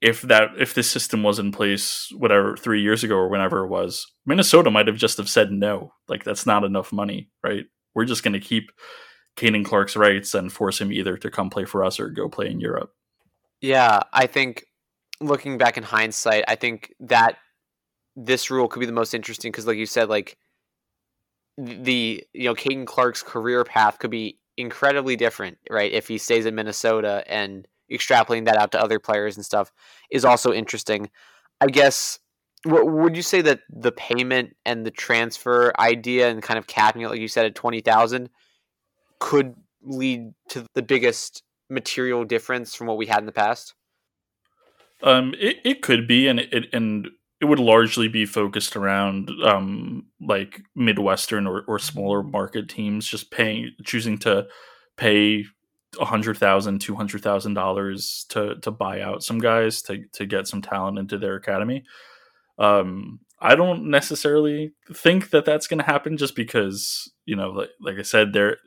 if 0.03 0.23
that 0.23 0.51
if 0.59 0.75
this 0.75 0.91
system 0.91 1.23
was 1.23 1.39
in 1.39 1.51
place 1.51 2.13
whatever 2.17 2.55
three 2.57 2.83
years 2.83 3.03
ago 3.03 3.15
or 3.15 3.31
whenever 3.31 3.65
it 3.65 3.69
was 3.69 4.07
minnesota 4.27 4.71
might 4.71 4.87
have 4.87 4.99
just 4.99 5.17
have 5.17 5.27
said 5.27 5.51
no 5.51 5.91
like 6.07 6.23
that's 6.23 6.45
not 6.45 6.65
enough 6.65 6.93
money 6.93 7.31
right 7.43 7.65
we're 7.97 8.05
just 8.05 8.23
going 8.23 8.35
to 8.35 8.39
keep 8.39 8.71
Caden 9.37 9.65
Clark's 9.65 9.97
rights 9.97 10.35
and 10.35 10.53
force 10.53 10.81
him 10.81 10.93
either 10.93 11.17
to 11.19 11.31
come 11.31 11.51
play 11.51 11.65
for 11.65 11.85
us 11.85 12.01
or 12.01 12.09
go 12.09 12.29
play 12.29 12.51
in 12.51 12.61
Europe. 12.61 12.93
Yeah, 13.61 14.01
I 14.13 14.27
think 14.27 14.67
looking 15.21 15.59
back 15.59 15.77
in 15.77 15.83
hindsight, 15.83 16.45
I 16.49 16.57
think 16.57 16.95
that 17.01 17.37
this 18.15 18.51
rule 18.51 18.69
could 18.69 18.81
be 18.81 18.87
the 18.87 18.93
most 18.93 19.15
interesting 19.15 19.53
because, 19.53 19.67
like 19.67 19.77
you 19.77 19.87
said, 19.87 20.09
like 20.09 20.39
the 21.57 22.25
you 22.33 22.45
know 22.45 22.55
Caden 22.55 22.87
Clark's 22.87 23.23
career 23.23 23.65
path 23.65 23.99
could 23.99 24.11
be 24.11 24.39
incredibly 24.57 25.17
different, 25.17 25.59
right? 25.71 25.93
If 25.93 26.09
he 26.09 26.19
stays 26.19 26.47
in 26.47 26.55
Minnesota 26.55 27.25
and 27.27 27.67
extrapolating 27.91 28.47
that 28.47 28.57
out 28.57 28.73
to 28.73 28.81
other 28.81 28.99
players 28.99 29.37
and 29.37 29.45
stuff 29.45 29.73
is 30.11 30.25
also 30.25 30.53
interesting. 30.53 31.11
I 31.61 31.67
guess 31.67 32.19
what, 32.65 32.91
would 32.91 33.17
you 33.17 33.23
say 33.23 33.43
that 33.43 33.61
the 33.71 33.93
payment 33.93 34.57
and 34.65 34.85
the 34.85 34.91
transfer 34.91 35.73
idea 35.79 36.29
and 36.29 36.43
kind 36.43 36.59
of 36.59 36.67
capping 36.67 37.03
it, 37.03 37.09
like 37.09 37.21
you 37.21 37.29
said, 37.29 37.47
at 37.47 37.55
twenty 37.55 37.81
thousand, 37.81 38.31
could 39.19 39.55
lead 39.83 40.33
to 40.51 40.67
the 40.75 40.83
biggest 40.83 41.43
material 41.71 42.25
difference 42.25 42.75
from 42.75 42.87
what 42.87 42.97
we 42.97 43.07
had 43.07 43.21
in 43.21 43.27
the 43.27 43.33
past? 43.33 43.75
Um, 45.03 45.35
it, 45.39 45.59
it 45.65 45.83
could 45.83 46.09
be, 46.09 46.27
and 46.27 46.41
it 46.41 46.67
and 46.73 47.09
it 47.41 47.45
would 47.45 47.59
largely 47.59 48.09
be 48.09 48.25
focused 48.25 48.77
around 48.77 49.31
um 49.45 50.07
like 50.21 50.61
midwestern 50.75 51.47
or, 51.47 51.63
or 51.69 51.79
smaller 51.79 52.23
market 52.23 52.69
teams 52.69 53.07
just 53.07 53.31
paying 53.31 53.71
choosing 53.85 54.19
to 54.19 54.47
pay 54.97 55.45
a 56.01 56.05
hundred 56.05 56.39
thousand, 56.39 56.81
two 56.81 56.95
hundred 56.95 57.23
thousand 57.23 57.55
dollars 57.55 58.27
to 58.31 58.57
to 58.57 58.71
buy 58.71 59.01
out 59.01 59.23
some 59.23 59.39
guys 59.39 59.83
to 59.83 60.05
to 60.13 60.27
get 60.27 60.47
some 60.47 60.63
talent 60.63 60.99
into 60.99 61.19
their 61.19 61.37
academy. 61.37 61.85
Um, 62.59 63.21
I 63.41 63.55
don't 63.55 63.91
necessarily 63.91 64.73
think 64.93 65.31
that 65.31 65.45
that's 65.45 65.67
going 65.67 65.79
to 65.79 65.85
happen, 65.87 66.17
just 66.17 66.35
because 66.35 67.13
you 67.25 67.37
know, 67.37 67.51
like, 67.51 67.71
like 67.81 67.99
I 67.99 68.03
said, 68.03 68.33
there. 68.33 68.59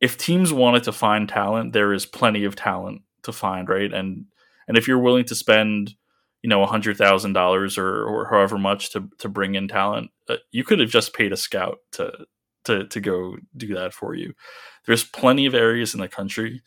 If 0.00 0.16
teams 0.16 0.52
wanted 0.52 0.84
to 0.84 0.92
find 0.92 1.28
talent, 1.28 1.72
there 1.72 1.92
is 1.92 2.06
plenty 2.06 2.44
of 2.44 2.54
talent 2.54 3.02
to 3.24 3.32
find, 3.32 3.68
right? 3.68 3.92
And 3.92 4.26
and 4.68 4.76
if 4.76 4.86
you're 4.86 4.98
willing 4.98 5.24
to 5.24 5.34
spend, 5.34 5.94
you 6.42 6.48
know, 6.48 6.62
a 6.62 6.66
hundred 6.66 6.96
thousand 6.96 7.32
dollars 7.32 7.78
or 7.78 8.04
or 8.04 8.28
however 8.28 8.58
much 8.58 8.92
to 8.92 9.08
to 9.18 9.28
bring 9.28 9.54
in 9.54 9.68
talent, 9.68 10.10
uh, 10.28 10.36
you 10.52 10.64
could 10.64 10.78
have 10.80 10.90
just 10.90 11.14
paid 11.14 11.32
a 11.32 11.36
scout 11.36 11.78
to 11.92 12.12
to 12.64 12.86
to 12.86 13.00
go 13.00 13.36
do 13.56 13.74
that 13.74 13.92
for 13.92 14.14
you. 14.14 14.34
There's 14.86 15.04
plenty 15.04 15.46
of 15.46 15.54
areas 15.54 15.94
in 15.94 16.00
the 16.00 16.08
country 16.08 16.62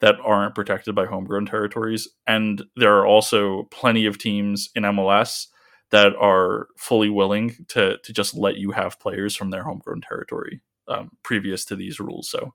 that 0.00 0.16
aren't 0.24 0.54
protected 0.54 0.94
by 0.94 1.06
homegrown 1.06 1.46
territories, 1.46 2.08
and 2.26 2.64
there 2.76 2.96
are 2.96 3.06
also 3.06 3.64
plenty 3.70 4.06
of 4.06 4.18
teams 4.18 4.70
in 4.74 4.84
MLS 4.84 5.46
that 5.90 6.14
are 6.16 6.68
fully 6.76 7.10
willing 7.10 7.66
to 7.68 7.98
to 7.98 8.12
just 8.12 8.34
let 8.34 8.56
you 8.56 8.70
have 8.70 9.00
players 9.00 9.36
from 9.36 9.50
their 9.50 9.64
homegrown 9.64 10.00
territory 10.00 10.62
um, 10.88 11.10
previous 11.22 11.64
to 11.66 11.76
these 11.76 12.00
rules. 12.00 12.30
So 12.30 12.54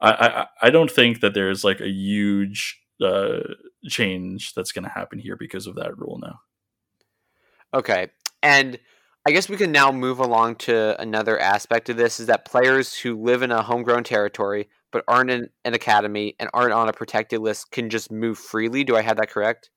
I, 0.00 0.10
I, 0.10 0.46
I 0.68 0.70
don't 0.70 0.90
think 0.90 1.20
that 1.20 1.34
there's 1.34 1.64
like 1.64 1.80
a 1.80 1.88
huge 1.88 2.80
uh, 3.00 3.54
change 3.88 4.54
that's 4.54 4.72
going 4.72 4.84
to 4.84 4.90
happen 4.90 5.18
here 5.18 5.36
because 5.36 5.66
of 5.66 5.76
that 5.76 5.96
rule 5.98 6.18
now. 6.22 6.40
Okay, 7.72 8.08
and 8.42 8.78
I 9.26 9.30
guess 9.30 9.48
we 9.48 9.56
can 9.56 9.72
now 9.72 9.92
move 9.92 10.18
along 10.18 10.56
to 10.56 11.00
another 11.00 11.38
aspect 11.38 11.88
of 11.88 11.96
this: 11.96 12.20
is 12.20 12.26
that 12.26 12.44
players 12.44 12.96
who 12.96 13.22
live 13.22 13.42
in 13.42 13.50
a 13.50 13.62
homegrown 13.62 14.04
territory 14.04 14.68
but 14.92 15.04
aren't 15.06 15.30
in 15.30 15.48
an 15.64 15.74
academy 15.74 16.34
and 16.38 16.50
aren't 16.52 16.72
on 16.72 16.88
a 16.88 16.92
protected 16.92 17.40
list 17.40 17.70
can 17.70 17.90
just 17.90 18.10
move 18.10 18.38
freely. 18.38 18.84
Do 18.84 18.96
I 18.96 19.02
have 19.02 19.16
that 19.18 19.30
correct? 19.30 19.70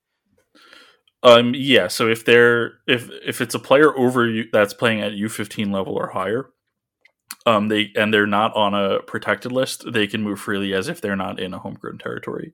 Um, 1.21 1.53
yeah. 1.55 1.87
So 1.87 2.09
if 2.09 2.25
they're 2.25 2.73
if 2.87 3.09
if 3.25 3.39
it's 3.39 3.55
a 3.55 3.59
player 3.59 3.97
over 3.97 4.27
you 4.27 4.45
that's 4.51 4.73
playing 4.73 5.01
at 5.01 5.13
U 5.13 5.29
fifteen 5.29 5.71
level 5.71 5.93
or 5.93 6.09
higher, 6.09 6.49
um, 7.45 7.69
they 7.69 7.91
and 7.95 8.13
they're 8.13 8.27
not 8.27 8.53
on 8.55 8.73
a 8.73 8.99
protected 9.01 9.51
list, 9.51 9.85
they 9.91 10.07
can 10.07 10.21
move 10.21 10.39
freely 10.39 10.73
as 10.73 10.89
if 10.89 10.99
they're 10.99 11.15
not 11.15 11.39
in 11.39 11.53
a 11.53 11.59
homegrown 11.59 11.97
territory. 11.97 12.53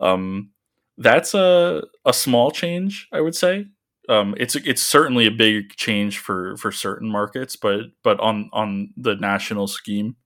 Um, 0.00 0.50
that's 0.98 1.34
a 1.34 1.82
a 2.04 2.12
small 2.12 2.50
change, 2.50 3.08
I 3.12 3.20
would 3.20 3.34
say. 3.34 3.66
Um, 4.08 4.34
it's 4.38 4.54
it's 4.56 4.82
certainly 4.82 5.26
a 5.26 5.30
big 5.30 5.70
change 5.76 6.18
for 6.18 6.56
for 6.56 6.72
certain 6.72 7.08
markets, 7.10 7.56
but 7.56 7.82
but 8.02 8.20
on 8.20 8.50
on 8.52 8.90
the 8.96 9.16
national 9.16 9.66
scheme, 9.66 10.16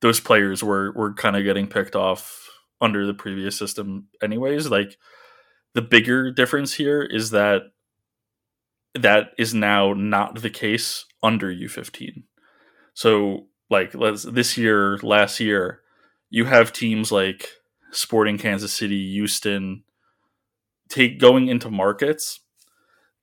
those 0.00 0.20
players 0.20 0.62
were 0.62 0.92
were 0.92 1.12
kind 1.14 1.36
of 1.36 1.44
getting 1.44 1.66
picked 1.66 1.96
off 1.96 2.48
under 2.80 3.06
the 3.06 3.14
previous 3.14 3.56
system, 3.56 4.08
anyways. 4.22 4.70
Like 4.70 4.96
the 5.74 5.82
bigger 5.82 6.30
difference 6.32 6.74
here 6.74 7.02
is 7.02 7.30
that 7.30 7.62
that 8.94 9.30
is 9.38 9.54
now 9.54 9.92
not 9.92 10.40
the 10.42 10.50
case 10.50 11.04
under 11.22 11.50
U15. 11.50 12.24
So, 12.94 13.46
like, 13.70 13.94
let's 13.94 14.22
this 14.24 14.56
year, 14.58 14.98
last 15.02 15.40
year, 15.40 15.80
you 16.30 16.44
have 16.46 16.72
teams 16.72 17.12
like 17.12 17.48
Sporting 17.90 18.38
Kansas 18.38 18.72
City, 18.72 19.10
Houston, 19.12 19.84
take 20.88 21.18
going 21.18 21.48
into 21.48 21.70
markets 21.70 22.40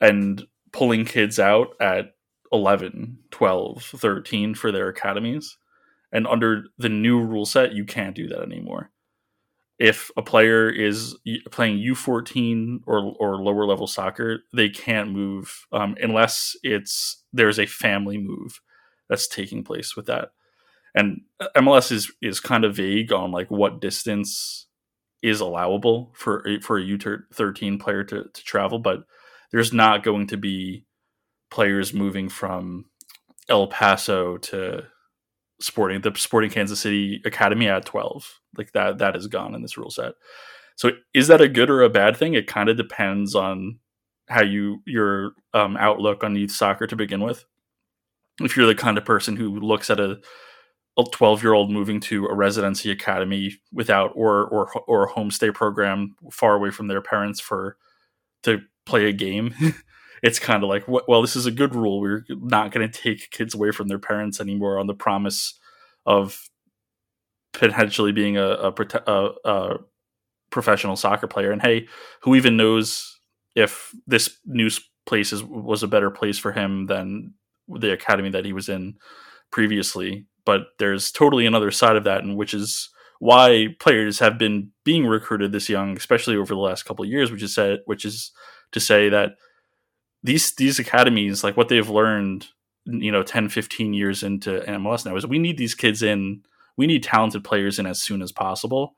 and 0.01 0.45
pulling 0.71 1.05
kids 1.05 1.39
out 1.39 1.69
at 1.79 2.15
11, 2.51 3.19
12, 3.31 3.83
13 3.83 4.55
for 4.55 4.71
their 4.71 4.89
academies. 4.89 5.57
And 6.11 6.27
under 6.27 6.65
the 6.77 6.89
new 6.89 7.19
rule 7.19 7.45
set, 7.45 7.73
you 7.73 7.85
can't 7.85 8.15
do 8.15 8.27
that 8.27 8.41
anymore 8.41 8.91
if 9.77 10.09
a 10.15 10.21
player 10.21 10.69
is 10.69 11.17
playing 11.51 11.77
U14 11.79 12.81
or 12.85 13.13
or 13.19 13.43
lower 13.43 13.65
level 13.65 13.87
soccer, 13.87 14.39
they 14.53 14.69
can't 14.69 15.11
move 15.11 15.65
um, 15.71 15.95
unless 16.01 16.55
it's 16.63 17.23
there's 17.33 17.59
a 17.59 17.65
family 17.65 18.17
move 18.17 18.61
that's 19.09 19.27
taking 19.27 19.63
place 19.63 19.95
with 19.95 20.05
that. 20.05 20.29
And 20.95 21.21
MLS 21.57 21.91
is 21.91 22.11
is 22.21 22.39
kind 22.39 22.63
of 22.63 22.75
vague 22.75 23.11
on 23.11 23.31
like 23.31 23.51
what 23.51 23.81
distance 23.81 24.67
is 25.21 25.41
allowable 25.41 26.13
for 26.15 26.45
for 26.61 26.77
a 26.77 26.83
U13 26.83 27.79
player 27.79 28.03
to, 28.05 28.23
to 28.23 28.43
travel, 28.43 28.79
but 28.79 29.03
there's 29.51 29.73
not 29.73 30.03
going 30.03 30.27
to 30.27 30.37
be 30.37 30.85
players 31.51 31.93
moving 31.93 32.29
from 32.29 32.85
El 33.49 33.67
Paso 33.67 34.37
to 34.37 34.83
Sporting 35.59 36.01
the 36.01 36.13
Sporting 36.15 36.49
Kansas 36.49 36.79
City 36.79 37.21
Academy 37.25 37.67
at 37.67 37.85
12. 37.85 38.39
Like 38.57 38.71
that 38.73 38.97
that 38.99 39.15
is 39.15 39.27
gone 39.27 39.55
in 39.55 39.61
this 39.61 39.77
rule 39.77 39.89
set. 39.89 40.13
So 40.75 40.91
is 41.13 41.27
that 41.27 41.41
a 41.41 41.47
good 41.47 41.69
or 41.69 41.81
a 41.81 41.89
bad 41.89 42.17
thing? 42.17 42.33
It 42.33 42.47
kind 42.47 42.69
of 42.69 42.77
depends 42.77 43.35
on 43.35 43.79
how 44.27 44.43
you 44.43 44.81
your 44.85 45.31
um, 45.53 45.77
outlook 45.77 46.23
on 46.23 46.35
youth 46.35 46.51
soccer 46.51 46.87
to 46.87 46.95
begin 46.95 47.21
with. 47.21 47.45
If 48.41 48.57
you're 48.57 48.65
the 48.65 48.75
kind 48.75 48.97
of 48.97 49.05
person 49.05 49.37
who 49.37 49.59
looks 49.59 49.89
at 49.89 49.99
a 49.99 50.19
a 50.97 51.03
12 51.03 51.43
year 51.43 51.53
old 51.53 51.71
moving 51.71 51.99
to 51.99 52.25
a 52.25 52.33
residency 52.33 52.91
academy 52.91 53.53
without 53.73 54.11
or 54.15 54.45
or 54.45 54.71
or 54.87 55.05
a 55.05 55.11
homestay 55.11 55.53
program 55.53 56.15
far 56.31 56.55
away 56.55 56.71
from 56.71 56.87
their 56.87 57.01
parents 57.01 57.39
for 57.39 57.77
to 58.43 58.61
play 58.85 59.09
a 59.09 59.11
game 59.11 59.53
it's 60.25 60.39
kind 60.39 60.63
of 60.63 60.69
like 60.69 60.83
well 60.87 61.21
this 61.21 61.35
is 61.35 61.45
a 61.45 61.51
good 61.51 61.75
rule. 61.75 62.01
We're 62.01 62.25
not 62.29 62.71
going 62.71 62.89
to 62.89 63.01
take 63.01 63.29
kids 63.29 63.53
away 63.53 63.71
from 63.71 63.87
their 63.87 63.99
parents 63.99 64.39
anymore 64.39 64.79
on 64.79 64.87
the 64.87 64.93
promise 64.95 65.59
of 66.05 66.49
potentially 67.53 68.11
being 68.11 68.35
a, 68.37 68.47
a, 68.47 68.73
a, 69.07 69.29
a 69.45 69.77
professional 70.49 70.95
soccer 70.95 71.27
player. 71.27 71.51
And 71.51 71.61
hey 71.61 71.87
who 72.21 72.35
even 72.35 72.57
knows 72.57 73.19
if 73.53 73.93
this 74.07 74.37
new 74.45 74.69
place 75.05 75.31
is, 75.31 75.43
was 75.43 75.83
a 75.83 75.87
better 75.87 76.09
place 76.09 76.39
for 76.39 76.51
him 76.51 76.87
than 76.87 77.33
the 77.67 77.93
academy 77.93 78.29
that 78.31 78.45
he 78.45 78.53
was 78.53 78.67
in 78.67 78.95
previously 79.51 80.25
but 80.45 80.67
there's 80.79 81.11
totally 81.11 81.45
another 81.45 81.71
side 81.71 81.95
of 81.95 82.03
that, 82.05 82.23
and 82.23 82.37
which 82.37 82.53
is 82.53 82.89
why 83.19 83.69
players 83.79 84.19
have 84.19 84.37
been 84.37 84.71
being 84.83 85.05
recruited 85.05 85.51
this 85.51 85.69
young, 85.69 85.95
especially 85.97 86.35
over 86.35 86.53
the 86.53 86.59
last 86.59 86.83
couple 86.83 87.03
of 87.03 87.11
years, 87.11 87.31
which 87.31 87.43
is 87.43 87.55
said, 87.55 87.79
which 87.85 88.05
is 88.05 88.31
to 88.71 88.79
say 88.79 89.09
that 89.09 89.33
these 90.23 90.53
these 90.55 90.79
academies, 90.79 91.43
like 91.43 91.57
what 91.57 91.69
they've 91.69 91.89
learned, 91.89 92.47
you 92.85 93.11
know, 93.11 93.23
10, 93.23 93.49
15 93.49 93.93
years 93.93 94.23
into 94.23 94.61
MLS 94.67 95.05
now, 95.05 95.15
is 95.15 95.25
we 95.25 95.39
need 95.39 95.57
these 95.57 95.75
kids 95.75 96.03
in, 96.03 96.43
we 96.77 96.87
need 96.87 97.03
talented 97.03 97.43
players 97.43 97.79
in 97.79 97.85
as 97.85 98.01
soon 98.01 98.21
as 98.21 98.31
possible, 98.31 98.95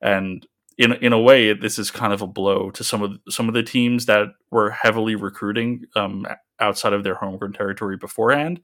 and 0.00 0.46
in 0.78 0.92
in 0.94 1.12
a 1.12 1.20
way, 1.20 1.52
this 1.52 1.78
is 1.78 1.90
kind 1.90 2.12
of 2.12 2.22
a 2.22 2.26
blow 2.26 2.70
to 2.70 2.84
some 2.84 3.02
of 3.02 3.12
some 3.28 3.48
of 3.48 3.54
the 3.54 3.62
teams 3.62 4.06
that 4.06 4.28
were 4.50 4.70
heavily 4.70 5.14
recruiting 5.14 5.84
um, 5.96 6.26
outside 6.60 6.92
of 6.92 7.04
their 7.04 7.14
homegrown 7.14 7.52
territory 7.52 7.96
beforehand, 7.96 8.60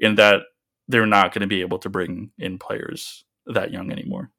in 0.00 0.16
that 0.16 0.42
they're 0.88 1.06
not 1.06 1.32
going 1.32 1.42
to 1.42 1.46
be 1.46 1.60
able 1.60 1.78
to 1.78 1.88
bring 1.88 2.30
in 2.38 2.58
players 2.58 3.24
that 3.46 3.70
young 3.70 3.90
anymore. 3.90 4.30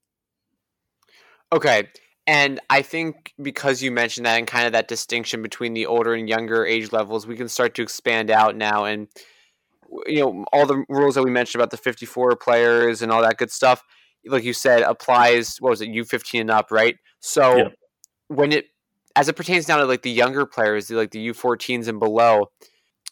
Okay. 1.52 1.90
And 2.28 2.60
I 2.70 2.82
think 2.82 3.34
because 3.42 3.84
you 3.84 3.92
mentioned 3.92 4.26
that 4.26 4.38
and 4.38 4.48
kind 4.48 4.66
of 4.66 4.74
that 4.74 4.88
distinction 4.88 5.42
between 5.42 5.74
the 5.74 5.86
older 5.86 6.14
and 6.14 6.28
younger 6.28 6.66
age 6.66 6.92
levels, 6.92 7.28
we 7.28 7.36
can 7.36 7.48
start 7.48 7.76
to 7.76 7.84
expand 7.84 8.32
out 8.32 8.56
now. 8.56 8.86
And, 8.86 9.08
you 10.08 10.22
know, 10.22 10.46
all 10.52 10.66
the 10.66 10.84
rules 10.90 11.16
that 11.16 11.24
we 11.24 11.30
mentioned 11.30 11.62
about 11.62 11.70
the 11.70 11.78
54 11.78 12.36
players 12.38 13.02
and 13.02 13.12
all 13.12 13.22
that 13.22 13.38
good 13.38 13.52
stuff, 13.52 13.84
like 14.26 14.44
you 14.44 14.54
said, 14.54 14.82
applies, 14.82 15.58
what 15.60 15.70
was 15.70 15.82
it, 15.82 15.90
U15 15.90 16.42
and 16.42 16.52
up, 16.52 16.72
right? 16.72 16.96
So 17.20 17.58
yeah. 17.58 17.68
when 18.28 18.52
it, 18.52 18.66
as 19.16 19.30
it 19.30 19.36
pertains 19.36 19.68
now 19.68 19.78
to 19.78 19.86
like 19.86 20.02
the 20.02 20.12
younger 20.12 20.48
players, 20.48 20.90
like 20.90 21.12
the 21.12 21.30
U14s 21.30 21.88
and 21.88 22.00
below, 22.00 22.50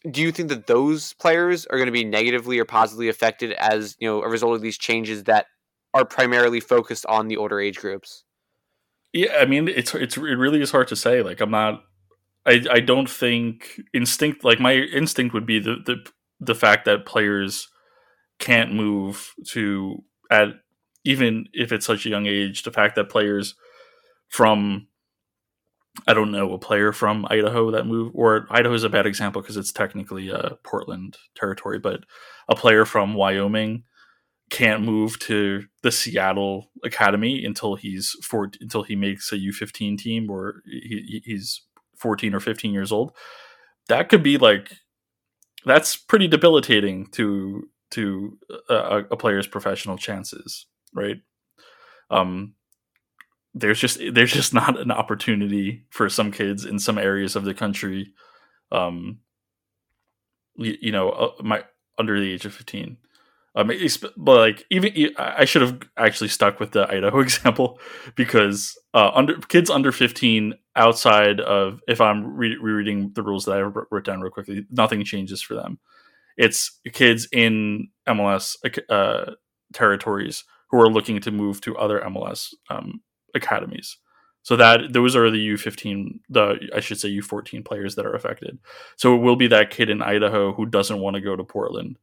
do 0.09 0.21
you 0.21 0.31
think 0.31 0.49
that 0.49 0.67
those 0.67 1.13
players 1.13 1.65
are 1.67 1.77
going 1.77 1.87
to 1.87 1.91
be 1.91 2.03
negatively 2.03 2.59
or 2.59 2.65
positively 2.65 3.09
affected 3.09 3.53
as 3.53 3.95
you 3.99 4.07
know 4.07 4.21
a 4.21 4.29
result 4.29 4.55
of 4.55 4.61
these 4.61 4.77
changes 4.77 5.23
that 5.25 5.47
are 5.93 6.05
primarily 6.05 6.59
focused 6.59 7.05
on 7.07 7.27
the 7.27 7.37
older 7.37 7.59
age 7.59 7.77
groups? 7.77 8.23
Yeah, 9.13 9.37
I 9.39 9.45
mean 9.45 9.67
it's 9.67 9.93
it's 9.95 10.17
it 10.17 10.21
really 10.21 10.61
is 10.61 10.71
hard 10.71 10.87
to 10.89 10.95
say. 10.95 11.21
Like 11.21 11.39
I'm 11.39 11.51
not, 11.51 11.83
I 12.45 12.65
I 12.69 12.79
don't 12.79 13.09
think 13.09 13.79
instinct 13.93 14.43
like 14.43 14.59
my 14.59 14.73
instinct 14.73 15.33
would 15.33 15.45
be 15.45 15.59
the 15.59 15.77
the 15.85 15.97
the 16.39 16.55
fact 16.55 16.85
that 16.85 17.05
players 17.05 17.69
can't 18.39 18.73
move 18.73 19.33
to 19.49 20.03
at 20.29 20.47
even 21.05 21.45
if 21.53 21.71
it's 21.71 21.85
such 21.85 22.05
a 22.05 22.09
young 22.09 22.25
age. 22.25 22.63
The 22.63 22.71
fact 22.71 22.95
that 22.95 23.09
players 23.09 23.55
from 24.29 24.87
I 26.07 26.13
don't 26.13 26.31
know 26.31 26.53
a 26.53 26.59
player 26.59 26.91
from 26.91 27.27
Idaho 27.29 27.71
that 27.71 27.85
moved, 27.85 28.13
or 28.15 28.47
Idaho 28.49 28.73
is 28.73 28.83
a 28.83 28.89
bad 28.89 29.05
example 29.05 29.41
because 29.41 29.57
it's 29.57 29.71
technically 29.71 30.29
a 30.29 30.57
Portland 30.63 31.17
territory, 31.35 31.79
but 31.79 32.01
a 32.49 32.55
player 32.55 32.85
from 32.85 33.13
Wyoming 33.13 33.83
can't 34.49 34.83
move 34.83 35.19
to 35.19 35.63
the 35.81 35.91
Seattle 35.91 36.71
Academy 36.83 37.45
until 37.45 37.75
he's 37.75 38.15
four, 38.23 38.51
until 38.59 38.83
he 38.83 38.95
makes 38.95 39.31
a 39.31 39.37
U 39.37 39.51
fifteen 39.51 39.97
team 39.97 40.29
or 40.29 40.61
he, 40.65 41.21
he's 41.25 41.61
fourteen 41.95 42.33
or 42.33 42.39
fifteen 42.39 42.73
years 42.73 42.91
old. 42.91 43.15
That 43.87 44.09
could 44.09 44.23
be 44.23 44.37
like 44.37 44.71
that's 45.65 45.95
pretty 45.95 46.27
debilitating 46.27 47.07
to 47.11 47.69
to 47.91 48.37
a, 48.69 49.03
a 49.11 49.17
player's 49.17 49.47
professional 49.47 49.97
chances, 49.97 50.65
right? 50.93 51.17
Um, 52.09 52.55
there's 53.53 53.79
just 53.79 53.99
there's 54.13 54.31
just 54.31 54.53
not 54.53 54.79
an 54.79 54.91
opportunity 54.91 55.85
for 55.89 56.09
some 56.09 56.31
kids 56.31 56.65
in 56.65 56.79
some 56.79 56.97
areas 56.97 57.35
of 57.35 57.45
the 57.45 57.53
country 57.53 58.11
um 58.71 59.19
you, 60.55 60.75
you 60.81 60.91
know 60.91 61.09
uh, 61.09 61.31
my 61.43 61.63
under 61.99 62.19
the 62.19 62.31
age 62.31 62.45
of 62.45 62.53
15 62.53 62.97
um 63.55 63.71
but 64.17 64.37
like 64.37 64.65
even 64.71 64.91
i 65.17 65.45
should 65.45 65.61
have 65.61 65.79
actually 65.97 66.27
stuck 66.27 66.59
with 66.59 66.71
the 66.71 66.89
idaho 66.89 67.19
example 67.21 67.79
because 68.15 68.77
uh 68.93 69.11
under 69.13 69.37
kids 69.41 69.69
under 69.69 69.91
15 69.91 70.55
outside 70.75 71.39
of 71.39 71.79
if 71.87 72.01
i'm 72.01 72.35
re- 72.35 72.57
rereading 72.59 73.11
the 73.13 73.23
rules 73.23 73.45
that 73.45 73.57
i 73.57 73.61
wrote 73.61 74.03
down 74.03 74.21
real 74.21 74.31
quickly 74.31 74.65
nothing 74.71 75.03
changes 75.03 75.41
for 75.41 75.53
them. 75.53 75.79
It's 76.35 76.79
kids 76.93 77.27
in 77.31 77.89
mls 78.07 78.55
uh 78.89 79.33
territories 79.71 80.43
who 80.71 80.81
are 80.81 80.89
looking 80.89 81.19
to 81.21 81.29
move 81.29 81.61
to 81.61 81.77
other 81.77 81.99
mls 81.99 82.47
um, 82.71 83.01
academies. 83.33 83.97
So 84.43 84.57
that 84.57 84.91
those 84.91 85.15
are 85.15 85.31
the 85.31 85.49
U15, 85.49 86.19
the 86.29 86.69
I 86.75 86.81
should 86.81 86.99
say 86.99 87.09
U14 87.09 87.63
players 87.63 87.95
that 87.95 88.05
are 88.05 88.13
affected. 88.13 88.59
So 88.97 89.15
it 89.15 89.19
will 89.19 89.37
be 89.37 89.47
that 89.47 89.69
kid 89.69 89.89
in 89.89 90.01
Idaho 90.01 90.53
who 90.53 90.65
doesn't 90.65 90.99
want 90.99 91.15
to 91.15 91.21
go 91.21 91.35
to 91.35 91.43
Portland 91.45 91.97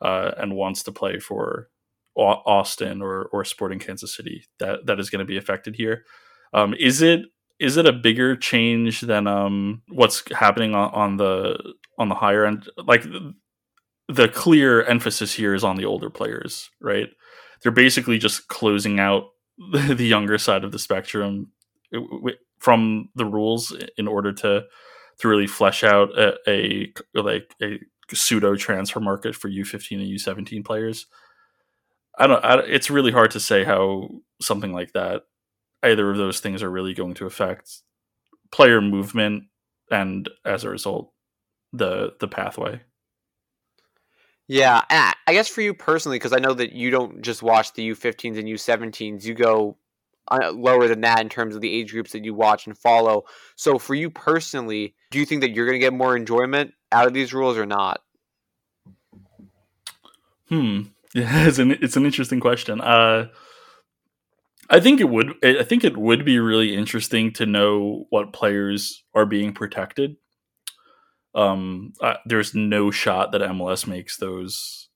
uh, 0.00 0.32
and 0.36 0.56
wants 0.56 0.82
to 0.84 0.92
play 0.92 1.20
for 1.20 1.68
Austin 2.16 3.02
or 3.02 3.26
or 3.32 3.44
Sporting 3.44 3.78
Kansas 3.78 4.14
City. 4.14 4.44
That 4.58 4.86
that 4.86 4.98
is 4.98 5.10
going 5.10 5.20
to 5.20 5.24
be 5.24 5.36
affected 5.36 5.76
here. 5.76 6.04
Um, 6.52 6.74
is 6.74 7.02
it 7.02 7.20
is 7.58 7.76
it 7.76 7.86
a 7.86 7.92
bigger 7.92 8.36
change 8.36 9.00
than 9.02 9.26
um, 9.26 9.82
what's 9.88 10.30
happening 10.32 10.74
on, 10.74 10.90
on 10.92 11.16
the 11.16 11.74
on 11.98 12.08
the 12.08 12.14
higher 12.16 12.44
end? 12.44 12.68
Like 12.76 13.04
the 14.08 14.28
clear 14.28 14.82
emphasis 14.84 15.32
here 15.32 15.54
is 15.54 15.64
on 15.64 15.76
the 15.76 15.84
older 15.84 16.10
players, 16.10 16.70
right? 16.80 17.08
They're 17.62 17.72
basically 17.72 18.18
just 18.18 18.48
closing 18.48 19.00
out 19.00 19.24
the 19.72 20.04
younger 20.04 20.38
side 20.38 20.64
of 20.64 20.72
the 20.72 20.78
spectrum 20.78 21.52
from 22.58 23.08
the 23.14 23.24
rules 23.24 23.74
in 23.96 24.08
order 24.08 24.32
to 24.32 24.64
to 25.18 25.28
really 25.28 25.46
flesh 25.46 25.82
out 25.82 26.10
a, 26.18 26.34
a 26.46 26.92
like 27.14 27.54
a 27.62 27.78
pseudo 28.12 28.54
transfer 28.54 29.00
market 29.00 29.34
for 29.34 29.48
U15 29.48 29.98
and 29.98 30.46
U17 30.46 30.64
players. 30.64 31.06
I 32.18 32.26
don't. 32.26 32.44
I, 32.44 32.58
it's 32.60 32.90
really 32.90 33.12
hard 33.12 33.30
to 33.32 33.40
say 33.40 33.64
how 33.64 34.08
something 34.40 34.72
like 34.72 34.92
that, 34.92 35.22
either 35.82 36.10
of 36.10 36.16
those 36.16 36.40
things, 36.40 36.62
are 36.62 36.70
really 36.70 36.94
going 36.94 37.14
to 37.14 37.26
affect 37.26 37.70
player 38.50 38.80
movement 38.80 39.44
and, 39.90 40.28
as 40.44 40.64
a 40.64 40.70
result, 40.70 41.12
the 41.72 42.14
the 42.20 42.28
pathway. 42.28 42.80
Yeah, 44.48 44.82
I 44.90 45.32
guess 45.32 45.48
for 45.48 45.60
you 45.60 45.74
personally, 45.74 46.16
because 46.16 46.32
I 46.32 46.38
know 46.38 46.54
that 46.54 46.72
you 46.72 46.90
don't 46.90 47.20
just 47.22 47.42
watch 47.42 47.72
the 47.72 47.90
U15s 47.90 48.38
and 48.38 48.48
U17s, 48.48 49.24
you 49.24 49.34
go 49.34 49.76
uh, 50.30 50.52
lower 50.52 50.86
than 50.86 51.00
that 51.00 51.20
in 51.20 51.28
terms 51.28 51.56
of 51.56 51.60
the 51.60 51.72
age 51.72 51.92
groups 51.92 52.12
that 52.12 52.24
you 52.24 52.32
watch 52.32 52.66
and 52.66 52.78
follow. 52.78 53.24
So 53.56 53.78
for 53.78 53.94
you 53.94 54.08
personally, 54.08 54.94
do 55.10 55.18
you 55.18 55.26
think 55.26 55.40
that 55.40 55.50
you're 55.50 55.66
going 55.66 55.80
to 55.80 55.84
get 55.84 55.92
more 55.92 56.16
enjoyment 56.16 56.74
out 56.92 57.08
of 57.08 57.12
these 57.12 57.34
rules 57.34 57.58
or 57.58 57.66
not? 57.66 58.00
Hmm. 60.48 60.82
Yeah, 61.14 61.46
it's 61.46 61.58
an 61.58 61.70
it's 61.70 61.96
an 61.96 62.04
interesting 62.04 62.40
question. 62.40 62.78
Uh, 62.78 63.28
I 64.68 64.80
think 64.80 65.00
it 65.00 65.08
would. 65.08 65.32
I 65.42 65.62
think 65.62 65.82
it 65.82 65.96
would 65.96 66.26
be 66.26 66.38
really 66.38 66.74
interesting 66.74 67.32
to 67.34 67.46
know 67.46 68.04
what 68.10 68.34
players 68.34 69.02
are 69.14 69.24
being 69.24 69.54
protected 69.54 70.16
um, 71.36 71.92
uh, 72.00 72.14
there's 72.24 72.54
no 72.54 72.90
shot 72.90 73.30
that 73.32 73.42
MLS 73.42 73.86
makes 73.86 74.16
those 74.16 74.88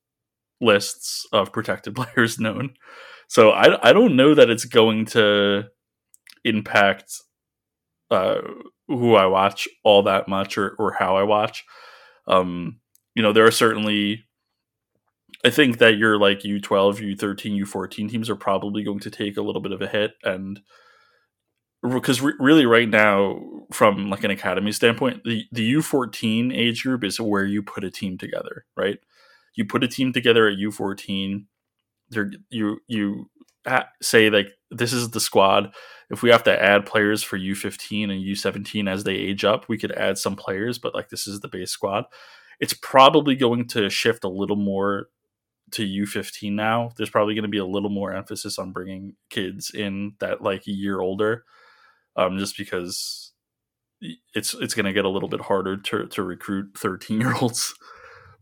lists 0.61 1.27
of 1.33 1.53
protected 1.53 1.95
players 1.97 2.41
known. 2.41 2.75
So 3.29 3.51
I, 3.51 3.91
I 3.91 3.93
don't 3.93 4.17
know 4.17 4.35
that 4.35 4.51
it's 4.51 4.65
going 4.65 5.05
to 5.07 5.65
impact 6.45 7.13
uh, 8.11 8.41
who 8.89 9.15
I 9.15 9.27
watch 9.27 9.69
all 9.85 10.03
that 10.05 10.27
much 10.27 10.59
or, 10.59 10.75
or 10.79 10.95
how 10.99 11.17
I 11.17 11.23
watch. 11.23 11.65
Um, 12.27 12.81
you 13.15 13.23
know, 13.23 13.33
there 13.33 13.47
are 13.47 13.53
certainly, 13.53 14.25
I 15.45 15.51
think 15.51 15.79
that 15.79 15.99
your 15.99 16.19
like 16.19 16.41
U12, 16.41 17.17
U13, 17.17 17.61
U14 17.63 18.11
teams 18.11 18.31
are 18.31 18.37
probably 18.37 18.83
going 18.83 19.01
to 19.01 19.11
take 19.11 19.37
a 19.37 19.43
little 19.43 19.61
bit 19.61 19.73
of 19.73 19.83
a 19.83 19.87
hit. 19.87 20.13
And 20.25 20.61
because 21.83 22.21
re- 22.21 22.35
really 22.39 22.67
right 22.67 22.89
now 22.89 23.41
from 23.73 24.11
like 24.11 24.25
an 24.25 24.31
academy 24.31 24.73
standpoint 24.73 25.23
the, 25.25 25.45
the 25.53 25.75
u14 25.75 26.55
age 26.55 26.83
group 26.83 27.05
is 27.05 27.21
where 27.21 27.45
you 27.45 27.63
put 27.63 27.85
a 27.85 27.91
team 27.91 28.19
together 28.19 28.65
right 28.77 28.99
you 29.55 29.65
put 29.65 29.85
a 29.85 29.89
team 29.89 30.13
together 30.13 30.49
at 30.49 30.59
u14 30.59 31.45
there 32.11 32.31
you 32.51 32.79
you 32.87 33.31
say 34.03 34.31
like 34.31 34.49
this 34.71 34.93
is 34.93 35.11
the 35.11 35.21
squad 35.21 35.73
if 36.11 36.23
we 36.23 36.31
have 36.31 36.43
to 36.45 36.63
add 36.63 36.87
players 36.87 37.23
for 37.23 37.39
U15 37.39 38.05
and 38.05 38.25
U17 38.25 38.91
as 38.91 39.05
they 39.05 39.15
age 39.15 39.45
up, 39.45 39.69
we 39.69 39.79
could 39.79 39.93
add 39.93 40.19
some 40.19 40.35
players, 40.35 40.79
but 40.79 40.93
like 40.93 41.09
this 41.09 41.27
is 41.27 41.41
the 41.41 41.49
base 41.49 41.71
squad. 41.71 42.05
It's 42.59 42.75
probably 42.75 43.37
going 43.37 43.69
to 43.69 43.89
shift 43.89 44.25
a 44.25 44.29
little 44.29 44.57
more 44.57 45.07
to 45.71 45.87
U15 45.87 46.53
now. 46.53 46.91
There's 46.97 47.11
probably 47.11 47.35
going 47.35 47.45
to 47.45 47.49
be 47.49 47.59
a 47.59 47.65
little 47.65 47.91
more 47.91 48.13
emphasis 48.13 48.59
on 48.59 48.73
bringing 48.73 49.15
kids 49.31 49.71
in 49.71 50.15
that 50.19 50.43
like 50.43 50.67
year 50.67 51.01
older, 51.01 51.45
um, 52.17 52.39
just 52.39 52.57
because 52.57 53.33
it's 54.35 54.55
it's 54.55 54.75
going 54.75 54.87
to 54.87 54.93
get 54.93 55.05
a 55.05 55.09
little 55.11 55.29
bit 55.29 55.41
harder 55.43 55.77
to 55.77 56.07
to 56.07 56.23
recruit 56.23 56.77
13 56.77 57.21
year 57.21 57.35
olds. 57.41 57.75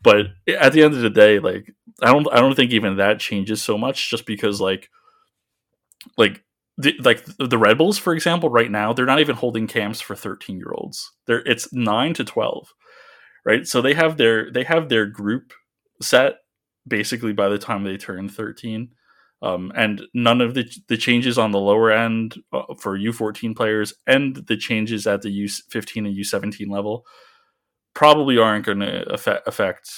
But 0.00 0.26
at 0.46 0.72
the 0.72 0.84
end 0.84 0.94
of 0.94 1.00
the 1.00 1.10
day, 1.10 1.40
like 1.40 1.74
I 2.00 2.12
don't 2.12 2.32
I 2.32 2.36
don't 2.36 2.54
think 2.54 2.70
even 2.70 2.98
that 2.98 3.18
changes 3.18 3.62
so 3.62 3.76
much, 3.76 4.10
just 4.10 4.26
because 4.26 4.60
like 4.60 4.88
like 6.16 6.44
the, 6.76 6.94
like 7.00 7.24
the 7.38 7.58
Red 7.58 7.78
Bulls, 7.78 7.98
for 7.98 8.14
example, 8.14 8.48
right 8.48 8.70
now 8.70 8.92
they're 8.92 9.06
not 9.06 9.20
even 9.20 9.34
holding 9.34 9.66
camps 9.66 10.00
for 10.00 10.14
13 10.14 10.56
year 10.58 10.72
olds. 10.72 11.12
They're 11.26 11.42
it's 11.46 11.72
nine 11.72 12.14
to 12.14 12.24
12, 12.24 12.72
right? 13.44 13.66
So 13.66 13.82
they 13.82 13.94
have 13.94 14.16
their 14.16 14.52
they 14.52 14.64
have 14.64 14.88
their 14.88 15.06
group 15.06 15.52
set 16.00 16.36
basically 16.86 17.32
by 17.32 17.48
the 17.48 17.58
time 17.58 17.82
they 17.82 17.96
turn 17.96 18.28
13. 18.28 18.90
Um, 19.40 19.70
and 19.76 20.02
none 20.14 20.40
of 20.40 20.54
the 20.54 20.68
the 20.88 20.96
changes 20.96 21.38
on 21.38 21.52
the 21.52 21.60
lower 21.60 21.92
end 21.92 22.42
uh, 22.52 22.74
for 22.76 22.98
U14 22.98 23.54
players 23.54 23.94
and 24.06 24.34
the 24.34 24.56
changes 24.56 25.06
at 25.06 25.22
the 25.22 25.44
U15 25.44 25.98
and 25.98 26.16
U17 26.16 26.68
level 26.68 27.06
probably 27.94 28.36
aren't 28.36 28.66
going 28.66 28.80
to 28.80 29.08
affect, 29.12 29.46
affect 29.46 29.90